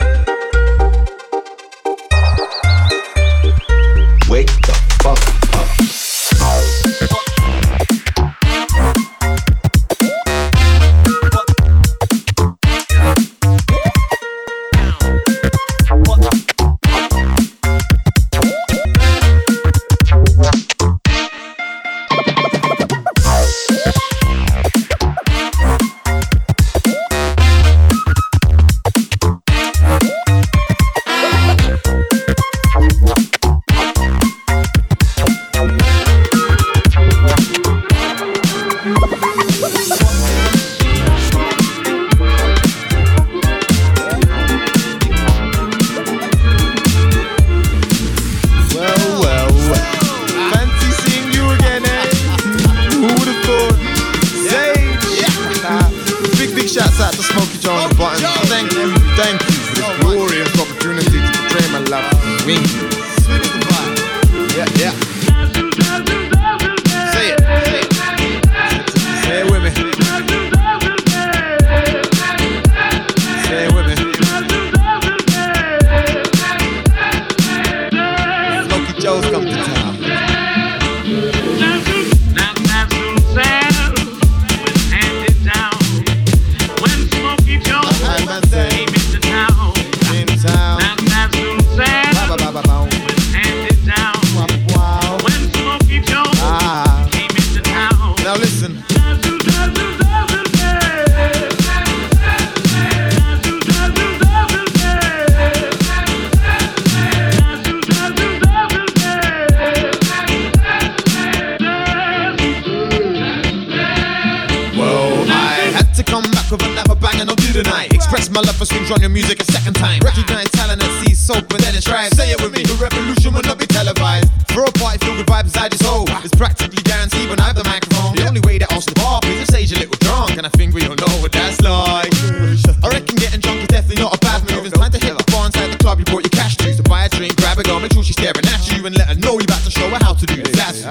She's 138.08 138.16
staring 138.16 138.48
at 138.48 138.64
you, 138.72 138.86
and 138.86 138.96
let 138.98 139.10
her 139.10 139.16
know 139.16 139.34
you 139.34 139.44
about 139.44 139.60
to 139.68 139.72
show 139.72 139.90
her 139.90 140.00
how 140.02 140.14
to 140.14 140.26
do 140.26 140.42
this. 140.42 140.56
That's 140.56 140.82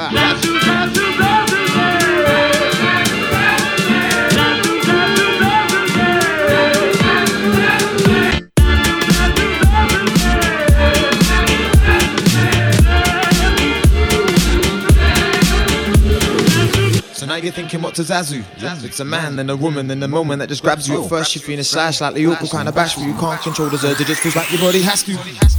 to 17.97 18.03
Zazu? 18.03 18.45
It's 18.85 19.01
a 19.01 19.05
man, 19.05 19.37
then 19.37 19.49
a 19.49 19.57
woman, 19.57 19.87
then 19.87 20.03
a 20.03 20.09
moment 20.09 20.41
that 20.41 20.49
just 20.49 20.63
grabs 20.63 20.87
you. 20.87 21.03
At 21.03 21.09
first 21.09 21.35
you're 21.35 21.43
feeling 21.43 21.65
shy, 21.65 21.91
slightly 21.91 22.27
awkward, 22.27 22.51
kind 22.51 22.69
of 22.69 22.75
bashful. 22.75 23.03
You 23.05 23.15
can't 23.15 23.41
control 23.41 23.71
the 23.71 23.81
urge, 23.87 24.01
it 24.01 24.07
just 24.07 24.21
feels 24.21 24.37
like 24.37 24.51
your 24.53 24.61
body 24.61 24.83
has 24.83 25.03
to. 25.05 25.17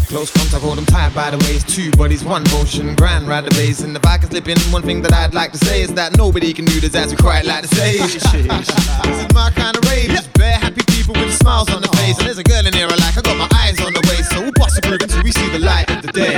Close 0.08 0.32
contact, 0.32 0.64
hold 0.64 0.78
them 0.78 0.86
tight 0.86 1.14
by 1.16 1.32
the 1.32 1.38
waist. 1.50 1.68
Two 1.68 1.90
bodies, 1.92 2.24
one 2.24 2.44
motion, 2.52 2.96
grand 2.96 3.28
ride 3.28 3.46
the 3.46 3.52
bass. 3.52 3.82
And 3.82 3.96
if 3.96 4.06
I 4.06 4.20
can 4.20 4.30
slip 4.30 4.48
in, 4.48 4.58
one 4.72 4.84
thing 4.84 5.02
that 5.02 5.14
I'd 5.14 5.34
like 5.34 5.52
to 5.54 5.58
say 5.58 5.82
is 5.82 5.94
that 5.96 6.16
nobody 6.16 6.54
can 6.54 6.66
do 6.66 6.80
the 6.80 6.88
Zazu 6.88 7.18
quite 7.18 7.46
like 7.46 7.68
the 7.68 7.76
stage. 7.76 8.14
this 8.14 9.26
is 9.26 9.34
my 9.34 9.50
kind 9.52 9.76
of 9.76 9.84
rave, 9.90 10.10
just 10.10 10.32
bare 10.34 10.58
happy 10.58 10.84
people 10.88 11.16
with 11.16 11.34
smiles 11.34 11.70
on 11.74 11.82
their 11.82 11.92
face. 11.94 12.18
And 12.20 12.28
there's 12.28 12.38
a 12.38 12.44
girl 12.44 12.66
in 12.66 12.74
here 12.74 12.88
I 12.88 12.96
like, 12.96 13.18
I 13.18 13.22
got 13.22 13.38
my 13.38 13.50
eyes 13.58 13.82
on 13.82 13.94
the 13.94 14.04
way. 14.08 14.22
So 14.30 14.42
we'll 14.42 14.52
bust 14.54 14.78
a 14.78 14.82
groove 14.82 15.02
until 15.02 15.24
we 15.24 15.32
see 15.32 15.50
the 15.50 15.60
light 15.60 15.90
of 15.90 16.04
the 16.04 16.12
day. 16.12 16.38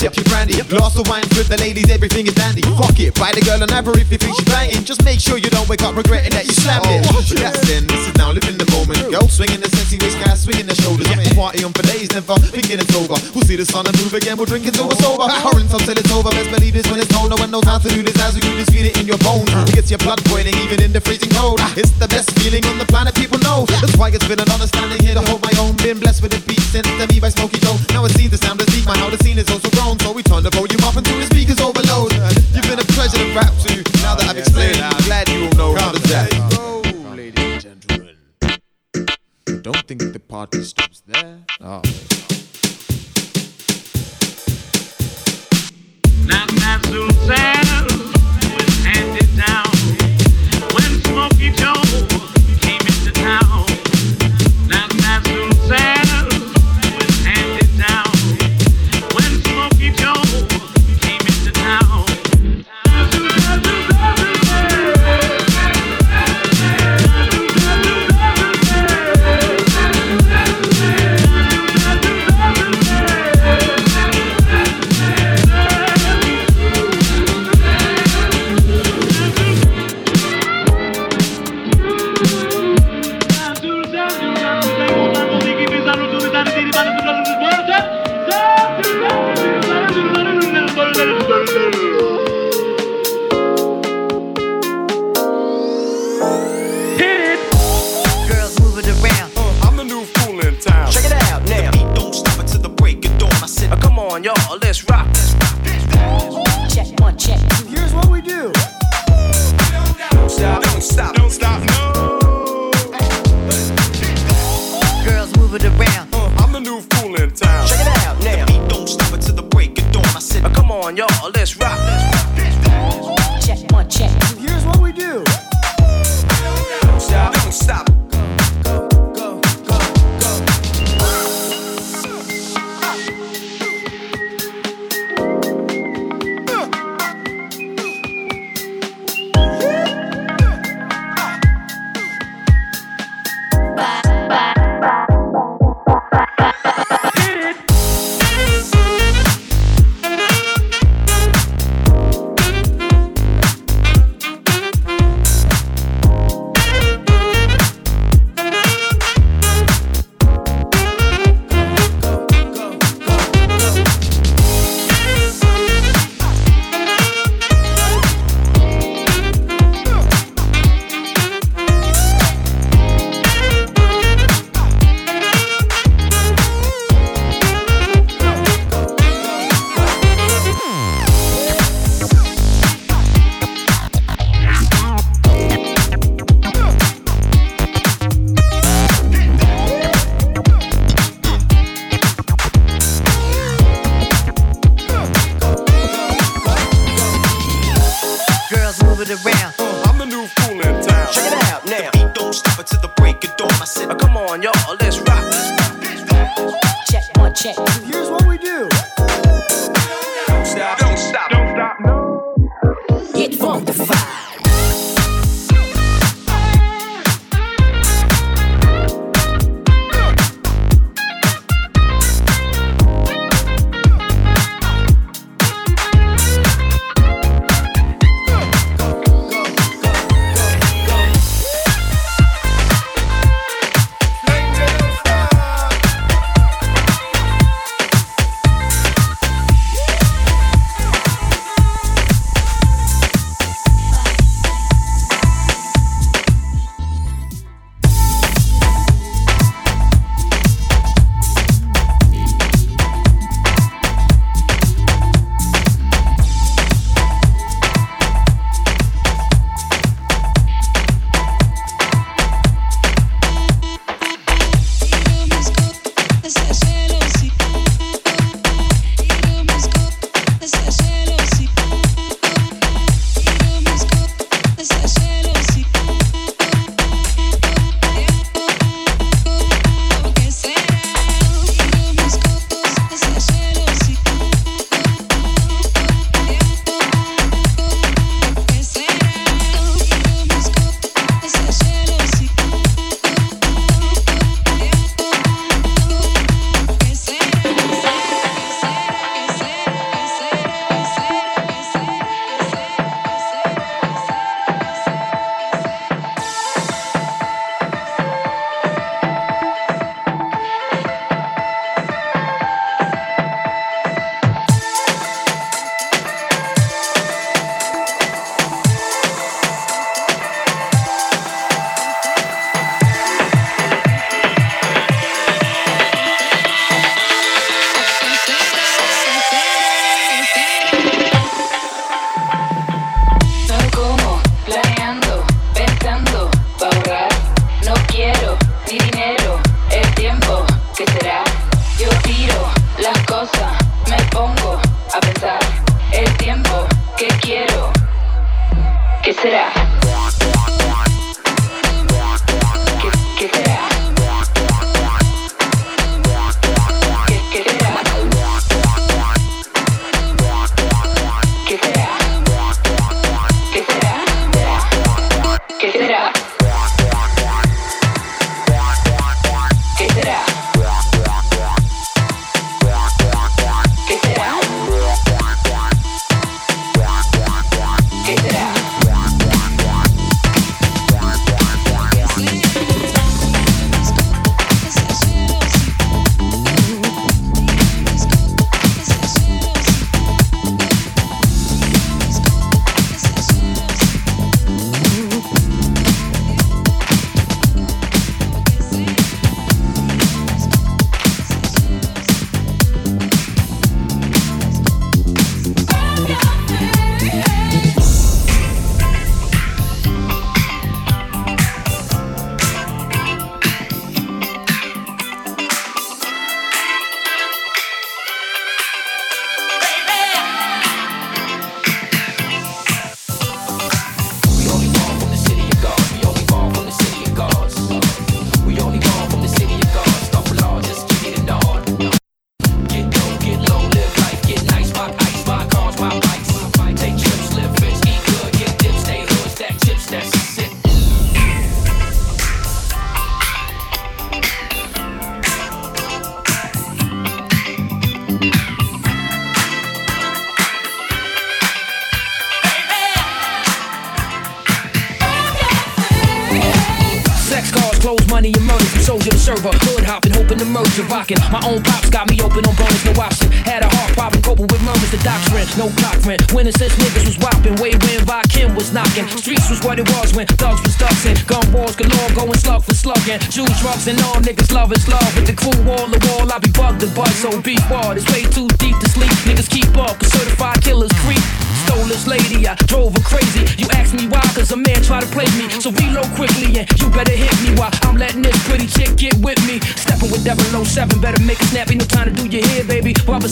Beer, 0.00 0.10
knock 0.10 0.16
your 0.16 0.16
sip 0.16 0.16
your 0.16 0.24
brandy. 0.24 0.54
Glass 0.68 0.98
of 0.98 1.08
wine 1.08 1.22
with 1.36 1.48
the 1.48 1.58
ladies, 1.58 1.90
everything 1.90 2.26
is 2.26 2.34
dandy. 2.34 2.62
Fuck 2.62 2.98
it, 3.00 3.14
buy 3.14 3.32
the 3.32 3.40
girl 3.42 3.62
an 3.62 3.70
ivory 3.70 4.02
if 4.02 4.10
you 4.10 4.18
think 4.18 4.36
she's 4.36 4.48
banging. 4.48 4.84
Just 4.84 5.04
make 5.04 5.20
sure 5.20 5.38
you 5.38 5.50
don't 5.50 5.68
wake 5.68 5.82
up 5.82 5.94
regretting 5.96 6.32
that 6.32 6.46
you 6.46 6.52
slammed 6.52 6.86
it. 6.86 7.06
Oh, 7.10 7.22
but 7.22 7.38
that's 7.38 7.60
then, 7.68 7.86
this 7.86 8.08
is 8.08 8.14
now 8.16 8.32
living 8.32 8.58
the 8.58 8.68
moment. 8.70 8.98
Girl 9.10 9.28
swinging 9.28 9.60
the 9.60 9.70
sexy 9.70 9.98
waist, 9.98 10.18
guys 10.24 10.42
swinging 10.42 10.66
their 10.66 10.76
shoulders. 10.76 11.08
Yeah. 11.08 11.22
Party 11.34 11.64
on 11.64 11.72
for 11.72 11.82
days, 11.82 12.10
never 12.12 12.36
thinking 12.50 12.78
it's 12.78 12.94
over. 12.94 13.16
We'll 13.34 13.44
see 13.44 13.56
the 13.56 13.66
sun 13.66 13.86
and 13.86 13.94
move 14.02 14.14
again, 14.14 14.36
we'll 14.36 14.46
drink 14.48 14.66
until 14.66 14.88
we're 14.88 15.00
sober. 15.00 15.26
Some 15.74 15.90
till 15.90 15.98
it's 15.98 16.12
over. 16.14 16.30
Best 16.30 16.54
believe 16.54 16.74
this 16.74 16.86
when 16.86 17.00
it's 17.02 17.10
cold. 17.10 17.30
No 17.30 17.36
one 17.42 17.50
knows 17.50 17.66
how 17.66 17.78
to 17.82 17.88
do 17.88 17.98
this 17.98 18.14
as 18.22 18.36
you 18.38 18.42
just 18.54 18.70
feel 18.70 18.86
it 18.86 18.94
in 18.94 19.10
your 19.10 19.18
bones. 19.18 19.50
Uh. 19.50 19.66
It 19.66 19.74
gets 19.74 19.90
your 19.90 19.98
blood 19.98 20.22
boiling 20.30 20.54
even 20.62 20.78
in 20.78 20.92
the 20.94 21.00
freezing 21.00 21.34
cold. 21.34 21.58
Ah. 21.58 21.74
It's 21.74 21.90
the 21.98 22.06
best 22.06 22.30
feeling 22.38 22.62
on 22.70 22.78
the 22.78 22.86
planet, 22.86 23.14
people 23.18 23.42
know. 23.42 23.66
That's 23.82 23.96
why 23.98 24.14
it's 24.14 24.22
been 24.28 24.38
an 24.38 24.46
honor 24.54 24.70
standing 24.70 25.02
here 25.02 25.18
to 25.18 25.24
hold 25.26 25.42
my 25.42 25.50
own. 25.58 25.74
Been 25.82 25.98
blessed 25.98 26.22
with 26.22 26.30
a 26.38 26.40
beat 26.46 26.62
sent 26.70 26.86
to 26.86 27.06
me 27.10 27.18
by 27.18 27.30
Smokey 27.34 27.58
Joe. 27.58 27.74
Now 27.90 28.04
it 28.06 28.14
seems 28.14 28.30
the 28.30 28.38
sound 28.38 28.62
is 28.62 28.70
deep, 28.70 28.86
my 28.86 28.94
how 28.94 29.10
the 29.10 29.18
scene 29.18 29.38
is 29.38 29.50
also 29.50 29.66
grown. 30.24 30.42
So 30.42 30.48
we 30.48 30.50
turn 30.50 30.50
the 30.50 30.50
volume 30.50 30.84
up 30.84 30.96
until 30.96 31.18
the 31.18 31.26
speakers 31.26 31.60
overload. 31.60 32.12
You've 32.54 32.68
been 32.68 32.78
a 32.78 32.84
pleasure 32.92 33.18
to 33.18 33.34
rap 33.34 33.52
to. 33.64 33.76
Now 34.02 34.14
that 34.14 34.28
I've 34.28 34.38
explained, 34.38 34.78
I'm 34.78 35.02
glad 35.04 35.28
you 35.28 35.46
all 35.46 35.52
know 35.56 35.74
how 35.74 35.92
to 35.92 35.98
that. 36.08 37.16
ladies 37.16 37.64
and 37.64 37.80
gentlemen. 37.80 38.16
Don't 39.62 39.86
think 39.86 40.12
the 40.12 40.20
party 40.20 40.62
stops 40.62 41.02
there. 41.06 41.38
Oh. 41.60 41.82
Not 46.26 46.52
not 46.54 47.93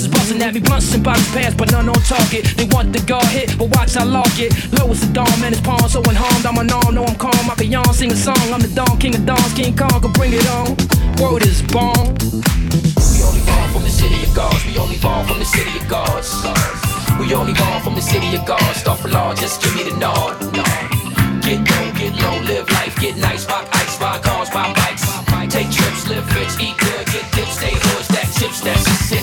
is 0.00 0.08
busting 0.08 0.40
at 0.40 0.54
me, 0.54 0.60
blunts 0.60 0.94
and 0.94 1.04
bottles 1.04 1.28
pass, 1.32 1.54
but 1.54 1.70
none 1.70 1.88
on 1.88 2.00
target. 2.08 2.44
They 2.56 2.64
want 2.72 2.92
the 2.92 3.00
guard 3.04 3.26
hit, 3.26 3.56
but 3.58 3.68
watch 3.76 3.96
I 3.96 4.04
lock 4.04 4.38
it. 4.38 4.52
Low 4.72 4.88
as 4.90 5.00
the 5.00 5.12
dawn, 5.12 5.28
man, 5.40 5.52
it's 5.52 5.60
pawn, 5.60 5.88
so 5.88 6.00
unharmed. 6.08 6.46
I'm 6.46 6.56
unarmed, 6.56 6.94
no, 6.94 7.04
I'm 7.04 7.16
calm. 7.16 7.50
I 7.50 7.54
can 7.54 7.70
yawn, 7.70 7.92
sing 7.92 8.10
a 8.10 8.16
song. 8.16 8.40
I'm 8.52 8.60
the 8.60 8.72
Don, 8.72 8.98
King 8.98 9.14
of 9.14 9.26
Dons, 9.26 9.52
King 9.52 9.76
Kong, 9.76 10.00
can 10.00 10.12
bring 10.12 10.32
it 10.32 10.46
on. 10.48 10.76
Word 11.20 11.44
is 11.44 11.60
bomb. 11.68 12.16
We 13.12 13.20
only 13.20 13.42
born 13.44 13.68
from 13.72 13.82
the 13.84 13.92
city 13.92 14.22
of 14.24 14.34
gods. 14.34 14.64
We 14.64 14.78
only 14.78 14.98
born 14.98 15.26
from 15.26 15.38
the 15.38 15.44
city 15.44 15.74
of 15.76 15.88
gods. 15.88 16.28
We 17.20 17.34
only 17.34 17.52
born 17.52 17.82
from 17.84 17.94
the 17.94 18.02
city 18.02 18.34
of 18.36 18.46
gods. 18.46 18.80
Start 18.80 18.98
for 19.00 19.08
law, 19.08 19.34
just 19.34 19.62
give 19.62 19.74
me 19.76 19.84
the 19.84 19.96
nod. 19.98 20.40
Get 21.44 21.58
low, 21.68 21.86
get 21.98 22.14
low, 22.22 22.38
live 22.48 22.70
life, 22.70 22.94
get 23.00 23.16
nice, 23.16 23.44
rock 23.46 23.68
ice, 23.72 24.00
ride 24.00 24.22
cars, 24.22 24.48
ride 24.54 24.74
bikes. 24.74 25.04
Take 25.52 25.70
trips, 25.70 26.08
live 26.08 26.24
rich, 26.34 26.54
eat 26.64 26.78
good, 26.78 27.04
get 27.12 27.26
dips, 27.34 27.58
stay 27.58 27.74
hood, 27.74 28.04
stack 28.08 28.28
chips, 28.38 28.60
that's 28.62 28.84
just 28.84 29.12
it. 29.12 29.21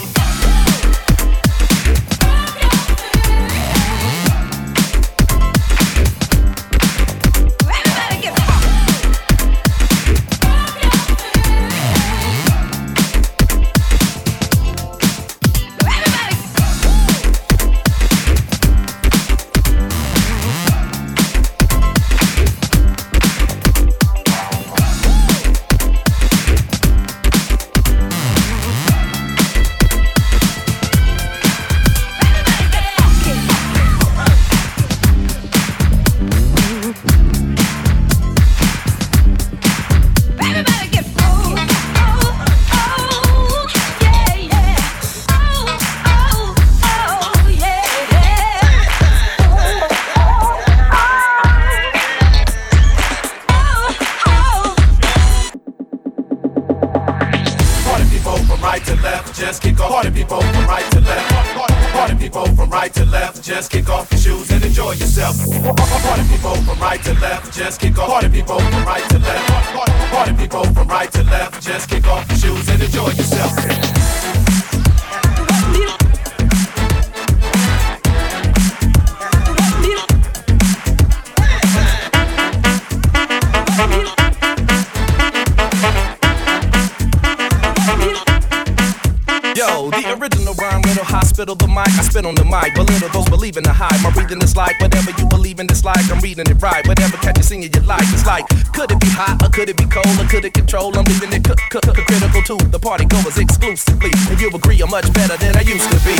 Like, 98.30 98.46
could 98.70 98.90
it 98.94 99.00
be 99.00 99.10
hot 99.10 99.42
or 99.42 99.50
could 99.50 99.68
it 99.68 99.76
be 99.76 99.86
cold 99.90 100.06
or 100.22 100.26
could 100.30 100.44
it 100.44 100.54
control? 100.54 100.94
I'm 100.96 101.04
leaving 101.10 101.32
it 101.34 101.42
c- 101.42 101.66
c- 101.74 102.04
critical 102.06 102.42
to 102.50 102.56
the 102.70 102.78
party 102.78 103.04
goers 103.04 103.38
exclusively. 103.38 104.14
And 104.30 104.38
you 104.38 104.48
agree 104.54 104.78
I'm 104.80 104.90
much 104.90 105.10
better 105.12 105.36
than 105.42 105.56
I 105.58 105.62
used 105.66 105.90
to 105.90 105.98
be. 106.06 106.14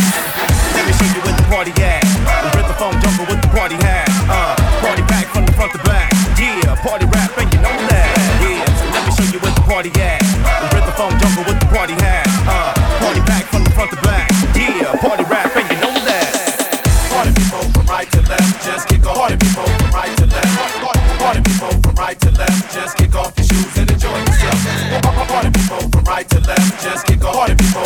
Let 0.74 0.82
me 0.86 0.92
show 0.98 1.06
you 1.06 1.22
where 1.22 1.36
the 1.38 1.46
party 1.46 1.72
at. 1.78 2.02
The 2.42 2.50
rhythm 2.58 2.76
phone 2.82 2.96
jungle 2.98 3.26
with 3.30 3.40
the 3.46 3.50
party 3.54 3.78
hat. 3.86 4.10
Uh, 4.26 4.58
party 4.82 5.02
back 5.06 5.26
from 5.30 5.46
the 5.46 5.52
front 5.52 5.70
to 5.72 5.78
back. 5.86 5.99
Left, 26.46 26.82
just 26.82 27.06
kick 27.06 27.24
off. 27.24 27.34
Party 27.34 27.54
people 27.54 27.70
from 27.72 27.79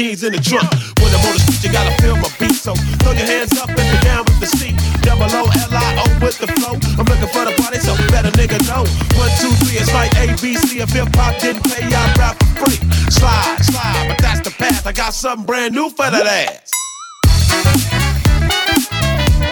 T's 0.00 0.24
in 0.24 0.32
the 0.32 0.40
trunk. 0.40 0.64
When 1.04 1.12
I'm 1.12 1.20
on 1.28 1.36
the 1.36 1.44
street, 1.44 1.60
you 1.68 1.72
gotta 1.76 1.92
feel 2.00 2.16
my 2.16 2.32
beat. 2.40 2.56
So 2.56 2.72
throw 3.04 3.12
your 3.12 3.28
hands 3.28 3.52
up 3.60 3.68
and 3.68 3.84
you're 3.84 4.00
down 4.00 4.24
with 4.24 4.40
the 4.40 4.48
seat. 4.56 4.72
Double 5.04 5.28
O 5.28 5.44
L 5.44 5.76
I 5.76 6.00
O 6.00 6.24
with 6.24 6.40
the 6.40 6.48
flow. 6.56 6.72
I'm 6.96 7.04
looking 7.04 7.28
for 7.28 7.44
the 7.44 7.52
party, 7.60 7.84
so 7.84 7.92
better, 8.08 8.32
nigga 8.32 8.56
know. 8.64 8.88
One, 9.20 9.28
two, 9.36 9.52
three, 9.60 9.76
it's 9.76 9.92
like 9.92 10.12
ABC. 10.16 10.80
If 10.80 10.96
hip 10.96 11.12
hop 11.12 11.36
didn't 11.44 11.68
pay, 11.68 11.84
I'd 11.84 12.16
rap 12.16 12.40
for 12.40 12.64
free. 12.64 12.80
Slide, 13.12 13.60
slide, 13.60 14.08
but 14.08 14.16
that's 14.24 14.40
the 14.40 14.54
path. 14.56 14.86
I 14.86 14.92
got 14.92 15.12
something 15.12 15.44
brand 15.44 15.74
new 15.74 15.90
for 15.90 16.08
that 16.08 16.24
ass. 16.24 16.72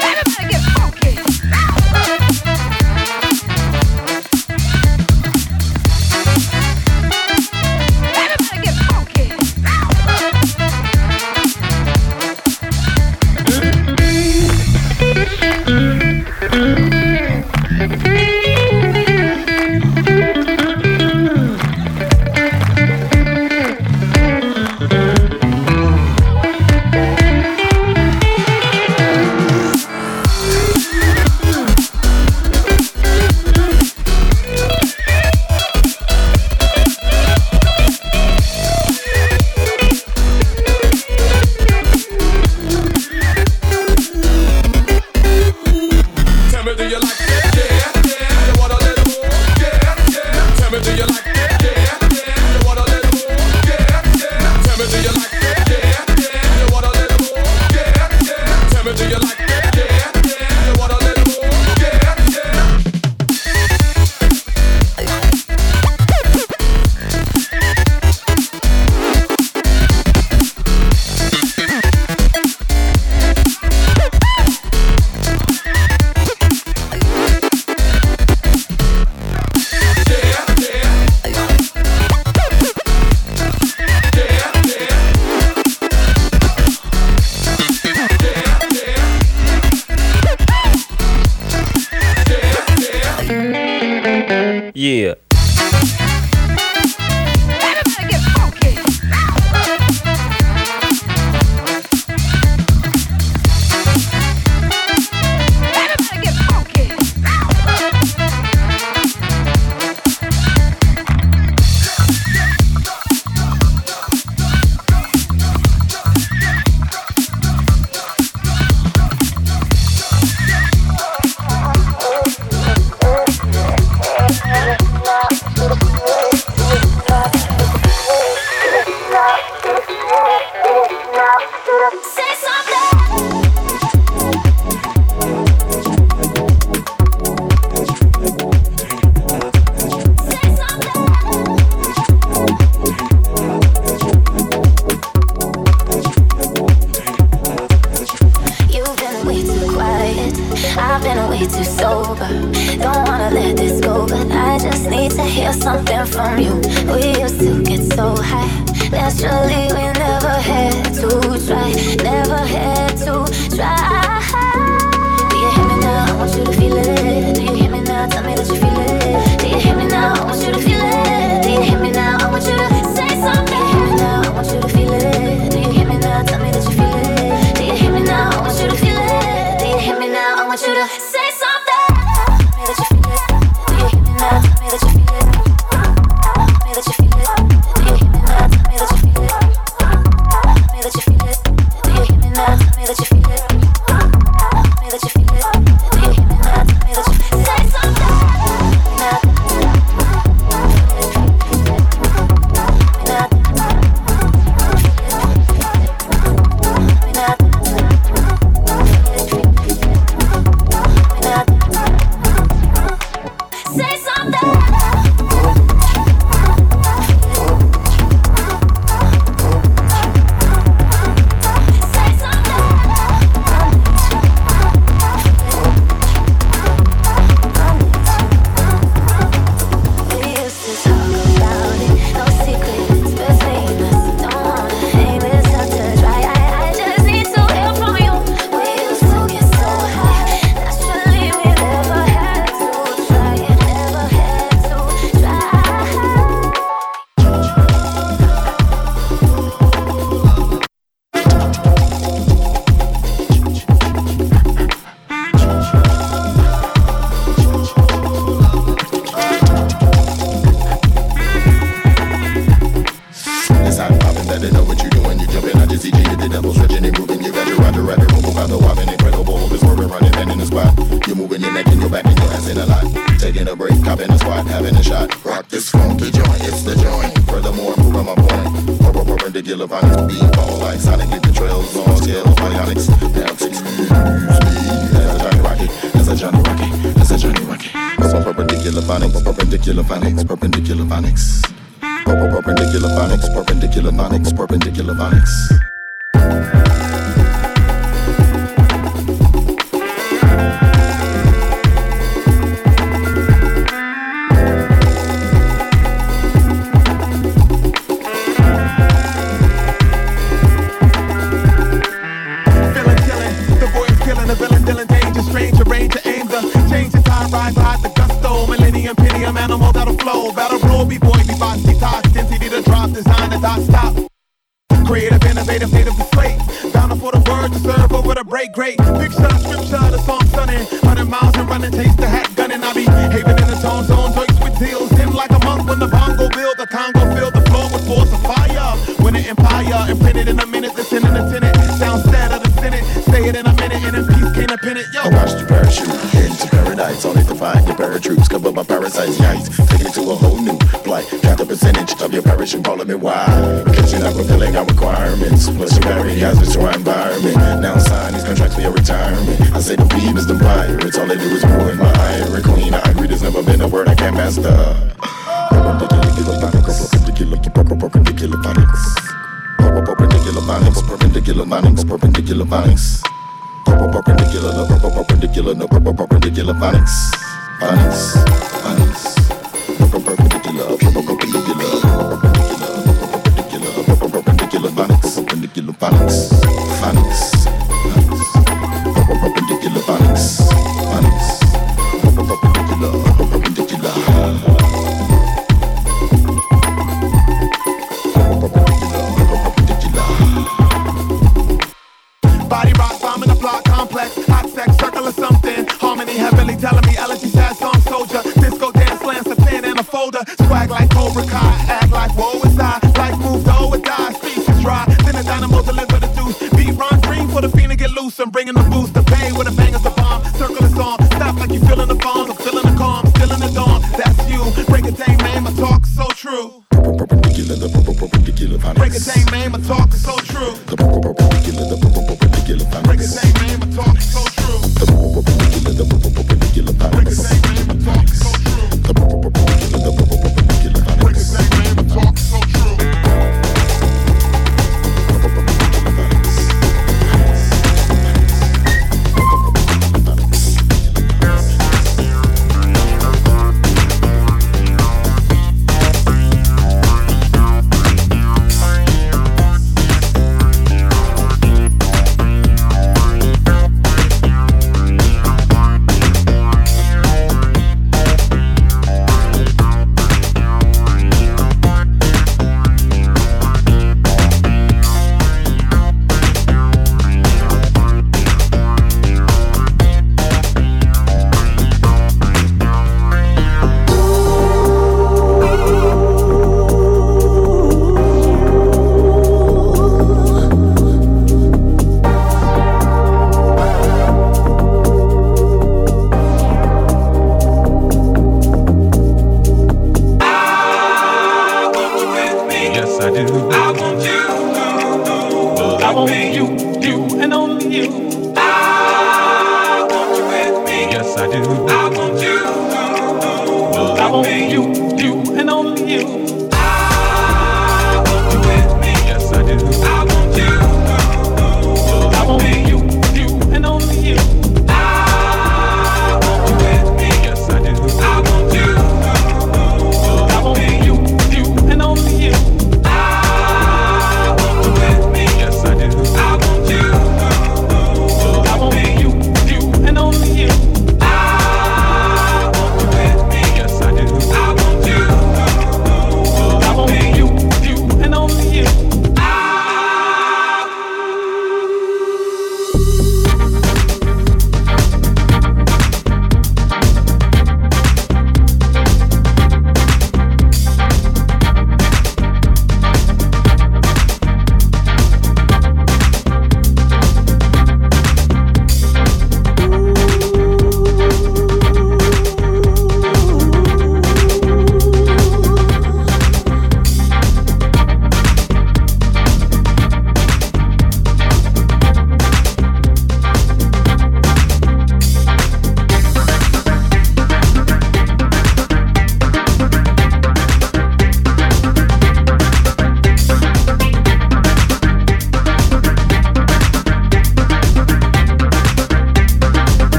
Everybody 0.00 0.48
get 0.48 0.67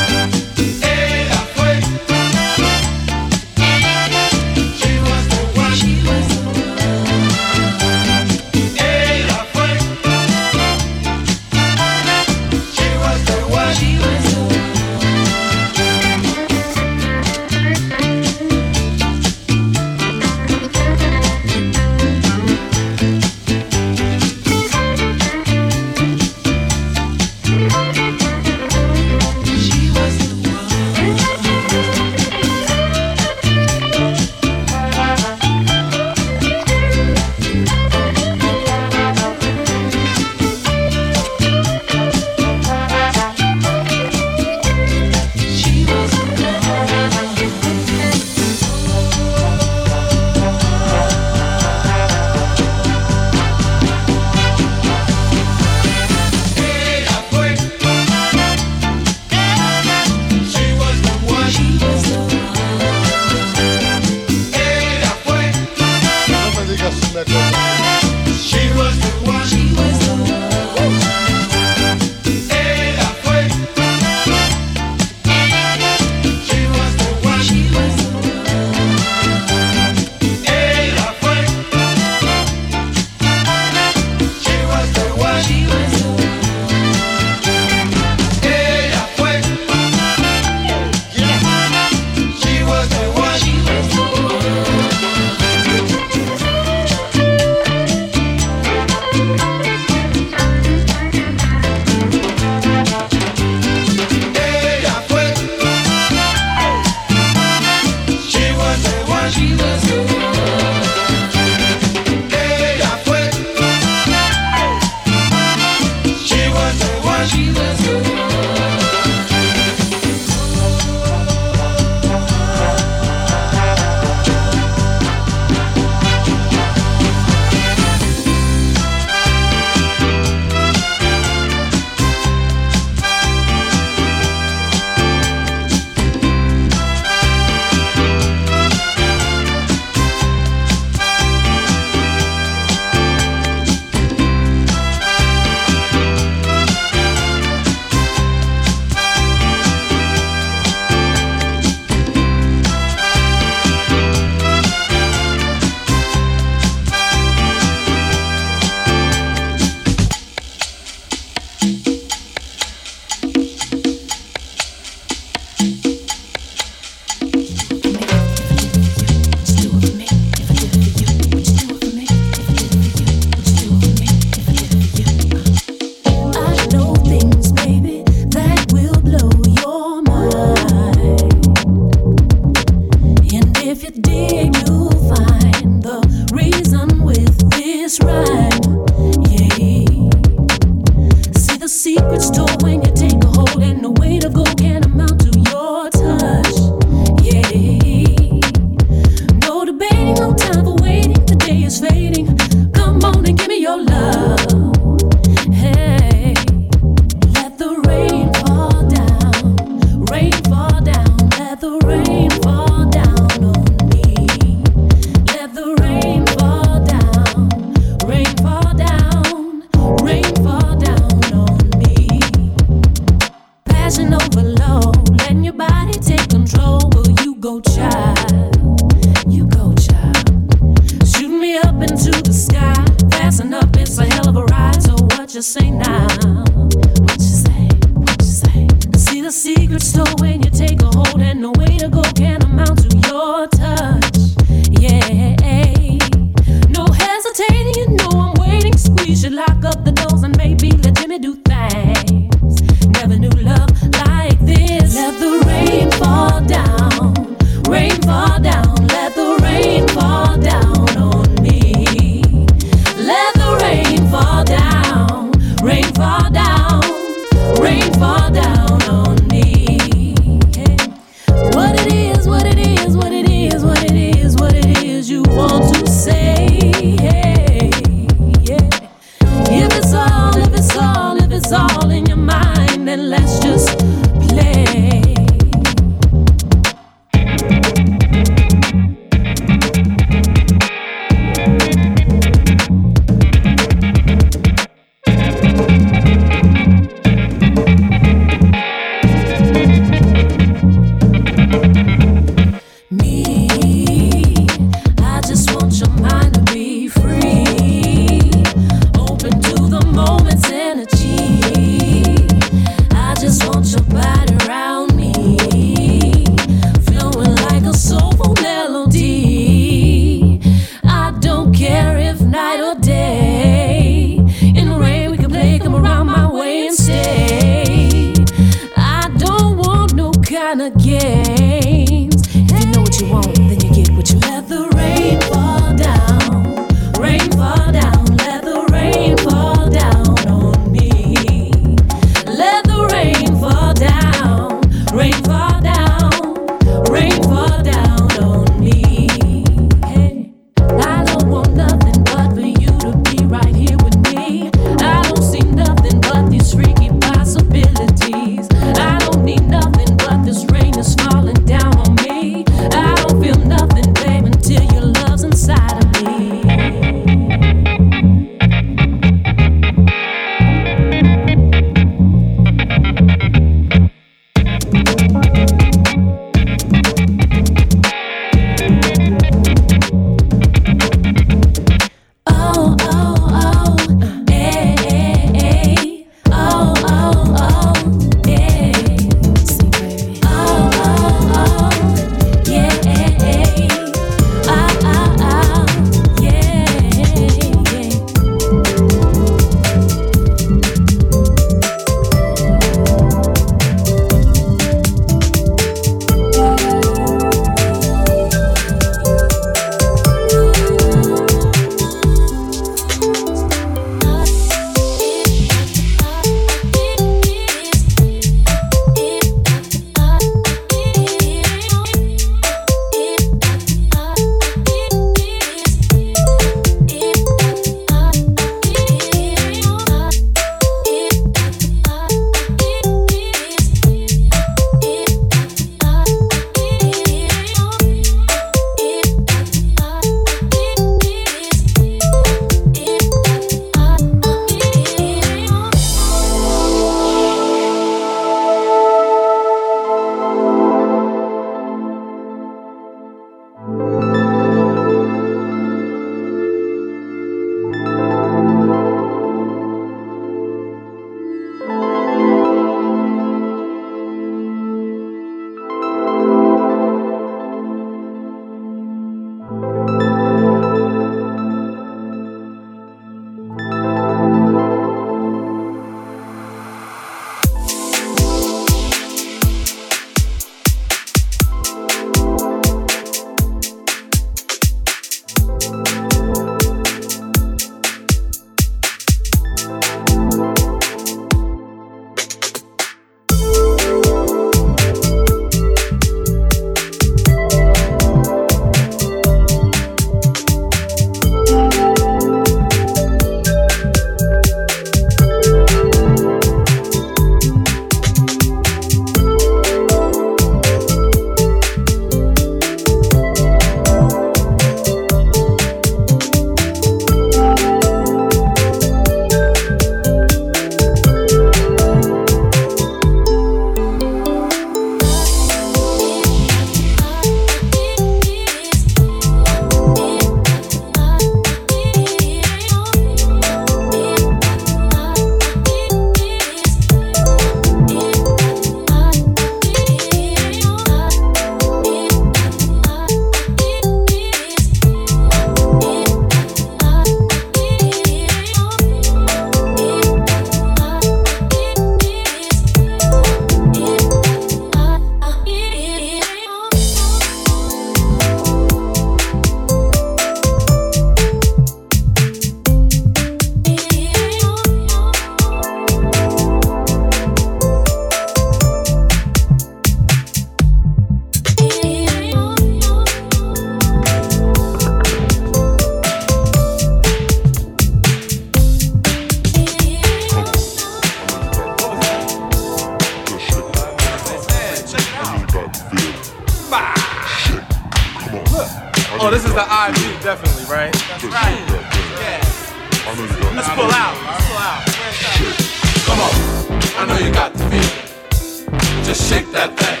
Just 599.12 599.28
shake 599.28 599.52
that 599.52 599.76
thing. 599.76 600.00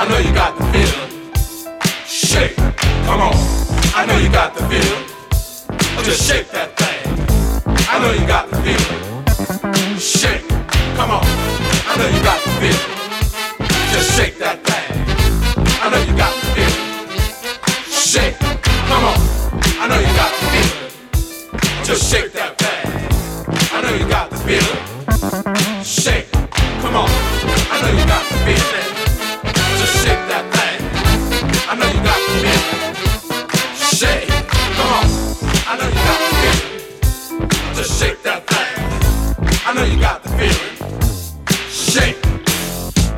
I 0.00 0.08
know 0.08 0.16
you 0.16 0.32
got 0.32 0.56
the 0.56 0.64
feeling. 0.72 1.10
Shake. 2.06 2.56
Come 3.04 3.20
on, 3.20 3.34
I 3.92 4.06
know 4.06 4.16
you 4.16 4.32
got 4.32 4.54
the 4.54 4.64
feeling. 4.72 5.04
Just 6.02 6.26
shake 6.26 6.48
that 6.48 6.72
thing. 6.78 6.96
I 7.92 7.98
know 8.00 8.12
you 8.12 8.26
got 8.26 8.48
the 8.48 8.56
feeling. 8.64 10.00
Shake. 10.00 10.48
Come 10.96 11.10
on, 11.10 11.20
I 11.20 11.92
know 11.98 12.08
you 12.08 12.22
got 12.24 12.40
the 12.40 12.52
feeling. 12.56 12.88
Just 13.92 14.16
shake 14.16 14.38
that 14.38 14.64
thing. 14.64 14.96
I 15.84 15.90
know 15.90 16.00
you 16.08 16.16
got 16.16 16.32
the 16.40 16.46
feeling. 16.56 16.80
Shake. 17.84 18.38
Come 18.88 19.04
on, 19.12 19.20
I 19.76 19.88
know 19.92 20.00
you 20.00 20.12
got 20.16 20.32
the 20.40 20.46
feeling. 20.56 21.84
Just 21.84 22.10
shake 22.10 22.32
that 22.32 22.56
thing. 22.56 22.80
I 23.76 23.82
know 23.82 23.92
you 23.94 24.08
got 24.08 24.30
the 24.30 24.38
feeling. 24.38 25.84
Shake. 25.84 26.45
Come 26.86 26.94
on, 26.98 27.08
I 27.10 27.82
know 27.82 27.90
you 27.98 28.06
got 28.06 28.22
the 28.30 28.36
feeling. 28.46 28.90
Just 29.76 30.06
shake 30.06 30.22
that 30.30 30.44
thing. 30.54 30.78
I 31.68 31.74
know 31.74 31.88
you 31.90 32.00
got 32.00 32.20
the 32.22 32.30
feeling. 32.46 32.94
Shake. 33.74 34.30
Come 34.78 34.90
on, 34.94 35.06
I 35.66 35.74
know 35.78 35.88
you 35.90 36.00
got 36.06 36.18
the 36.22 36.30
feeling. 36.38 37.74
Just 37.74 37.98
shake 37.98 38.22
that 38.22 38.46
thing. 38.46 38.74
I 39.66 39.72
know 39.74 39.82
you 39.82 39.98
got 39.98 40.22
the 40.22 40.28
feeling. 40.38 40.74
Shake. 41.68 42.24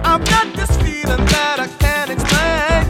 I've 0.03 0.25
got 0.25 0.47
this 0.57 0.75
feeling 0.79 1.27
that 1.27 1.61
I 1.61 1.69
can't 1.77 2.11
explain. 2.11 2.85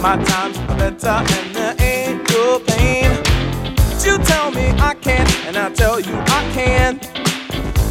My 0.00 0.16
times 0.26 0.58
are 0.58 0.78
better 0.78 1.08
and 1.08 1.56
there 1.56 1.74
ain't 1.80 2.30
no 2.30 2.60
pain. 2.60 3.10
But 3.74 4.06
you 4.06 4.16
tell 4.18 4.52
me 4.52 4.70
I 4.78 4.94
can't, 4.94 5.28
and 5.48 5.56
I 5.56 5.70
tell 5.70 5.98
you 5.98 6.14
I 6.14 6.50
can. 6.54 7.25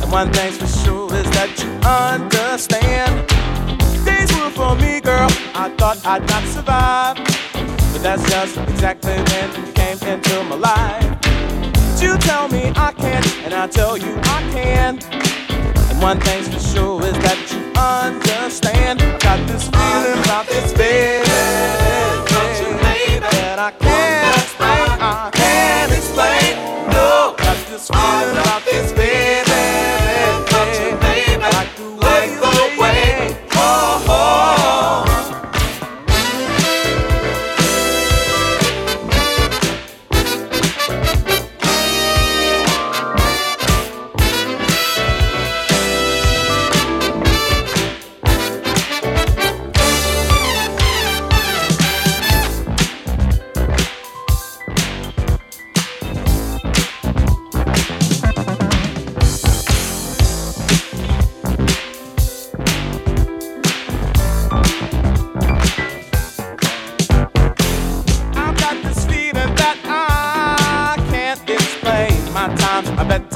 And 0.06 0.12
one 0.12 0.32
thing's 0.32 0.58
for 0.58 0.68
sure 0.68 1.12
is 1.16 1.26
that 1.32 1.50
you 1.58 1.70
understand. 1.82 3.26
Days 4.06 4.32
were 4.38 4.52
for 4.52 4.76
me, 4.76 5.02
girl. 5.02 5.30
I 5.56 5.74
thought 5.80 5.98
I'd 6.06 6.22
not 6.30 6.44
survive. 6.44 7.18
But 7.92 8.04
that's 8.04 8.22
just 8.30 8.56
exactly 8.70 9.14
when 9.14 9.50
you 9.66 9.72
came 9.74 9.98
into 10.08 10.44
my 10.44 10.58
life. 10.58 11.18
But 11.24 12.02
you 12.04 12.18
tell 12.20 12.48
me 12.50 12.72
I 12.76 12.92
can't, 12.92 13.26
and 13.46 13.54
I 13.56 13.66
tell 13.66 13.98
you 13.98 14.16
I 14.22 14.48
can. 14.54 15.00
And 15.90 16.00
one 16.00 16.20
thing's 16.20 16.50
for 16.54 16.60
sure 16.60 17.02
is 17.04 17.18
that 17.26 17.40
you 17.52 17.74
understand. 17.74 19.02
I 19.02 19.18
got 19.18 19.40
this 19.48 19.64
feeling 19.74 20.20
about 20.24 20.46
this 20.46 20.72
baby, 20.74 21.26
that 23.26 23.58
I 23.58 23.72
can't 23.72 24.38
explain. 24.38 25.02
I 25.02 25.32
can't 25.34 25.92
explain. 25.92 26.58
No, 26.94 27.34
got 27.40 27.58
this 27.74 27.88
feeling 27.90 28.38
about 28.38 28.64
this 28.66 28.92
baby, 28.94 29.55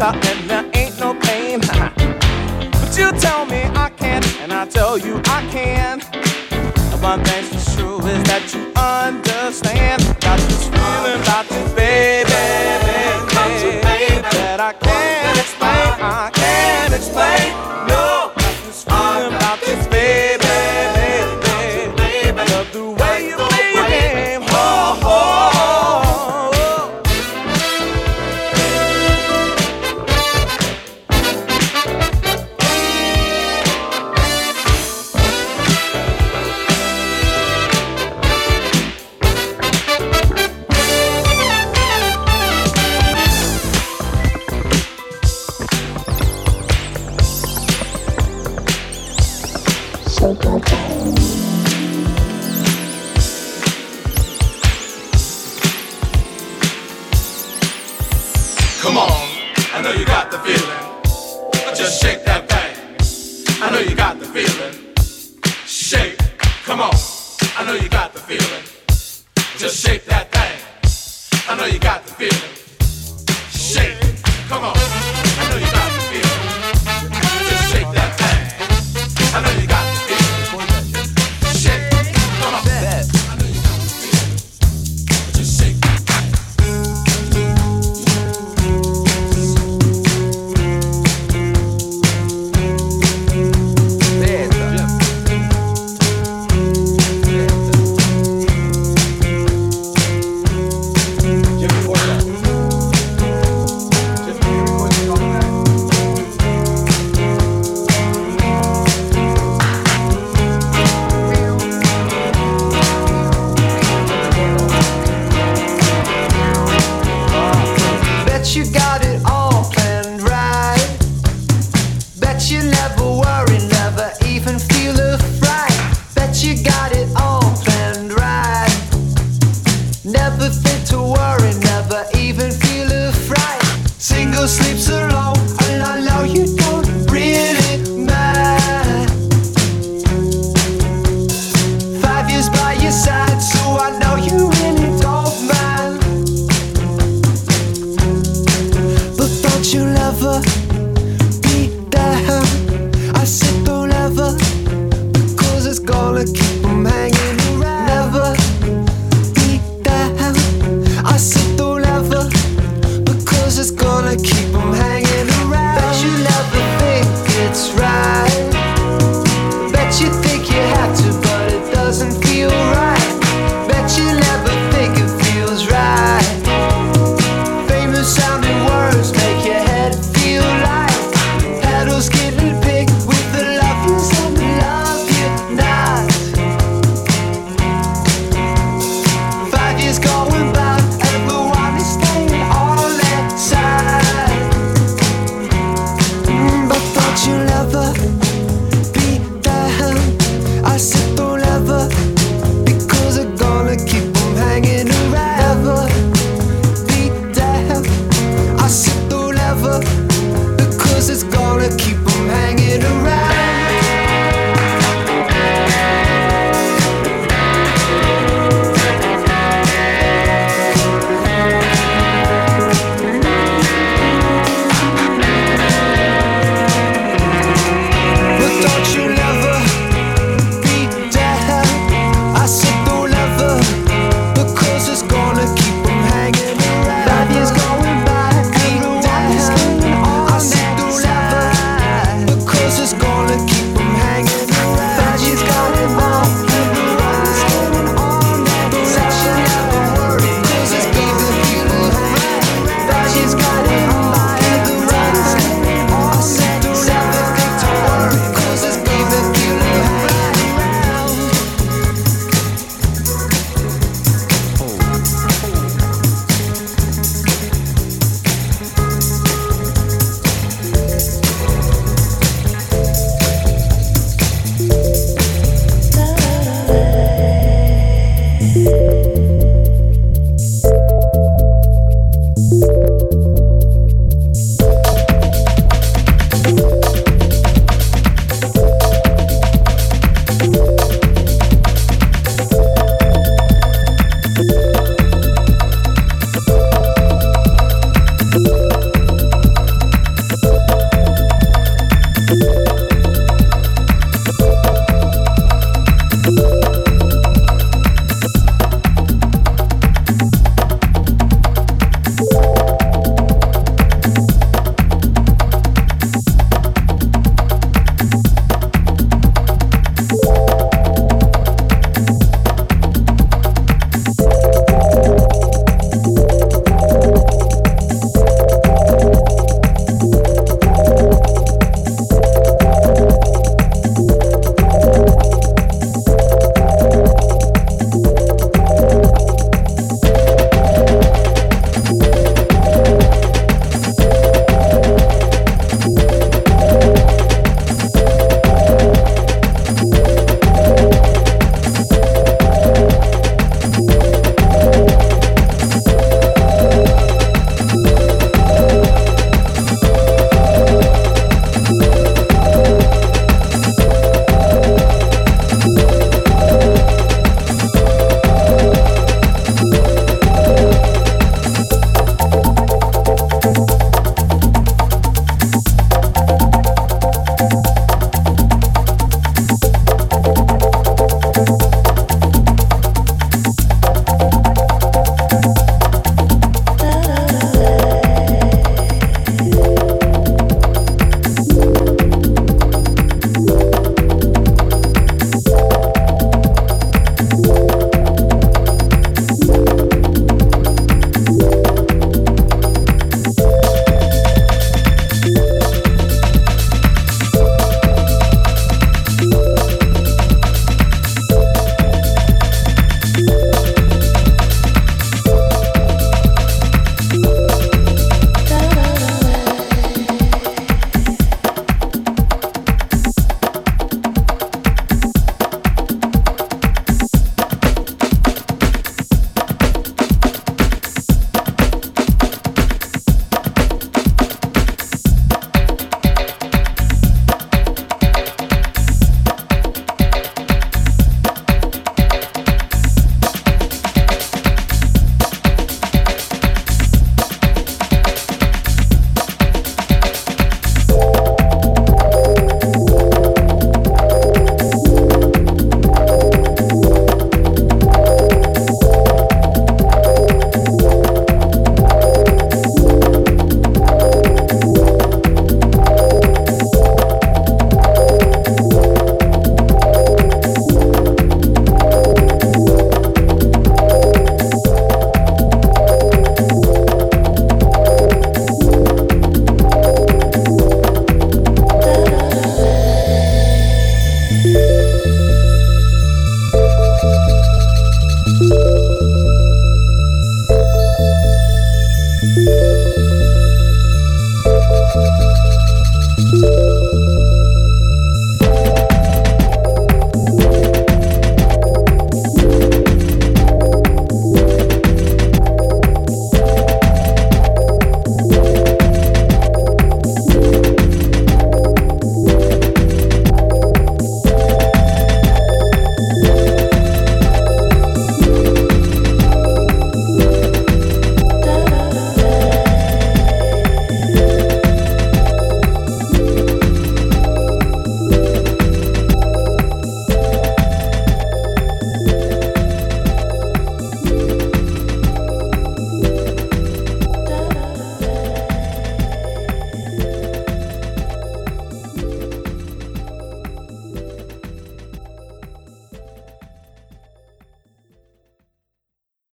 and 0.02 0.50
there 0.50 0.66
ain't 0.74 1.00
no 1.00 1.14
pain. 1.14 1.60
but 2.72 2.98
you 2.98 3.12
tell 3.20 3.46
me 3.46 3.64
I 3.76 3.92
can't, 3.98 4.26
and 4.42 4.54
I 4.54 4.66
tell 4.66 4.98
you 4.98 5.22
I 5.26 5.46
can. 5.52 6.02
One 7.02 7.24
thing's 7.24 7.48
for 7.50 7.72
sure 7.72 8.08
is 8.08 8.24
that 8.24 8.54
you 8.54 8.72
understand. 8.76 10.02
Got 10.20 10.40
this 10.40 10.68
feeling 10.68 11.22
about 11.22 11.48
baby, 11.50 11.76
baby, 11.76 12.29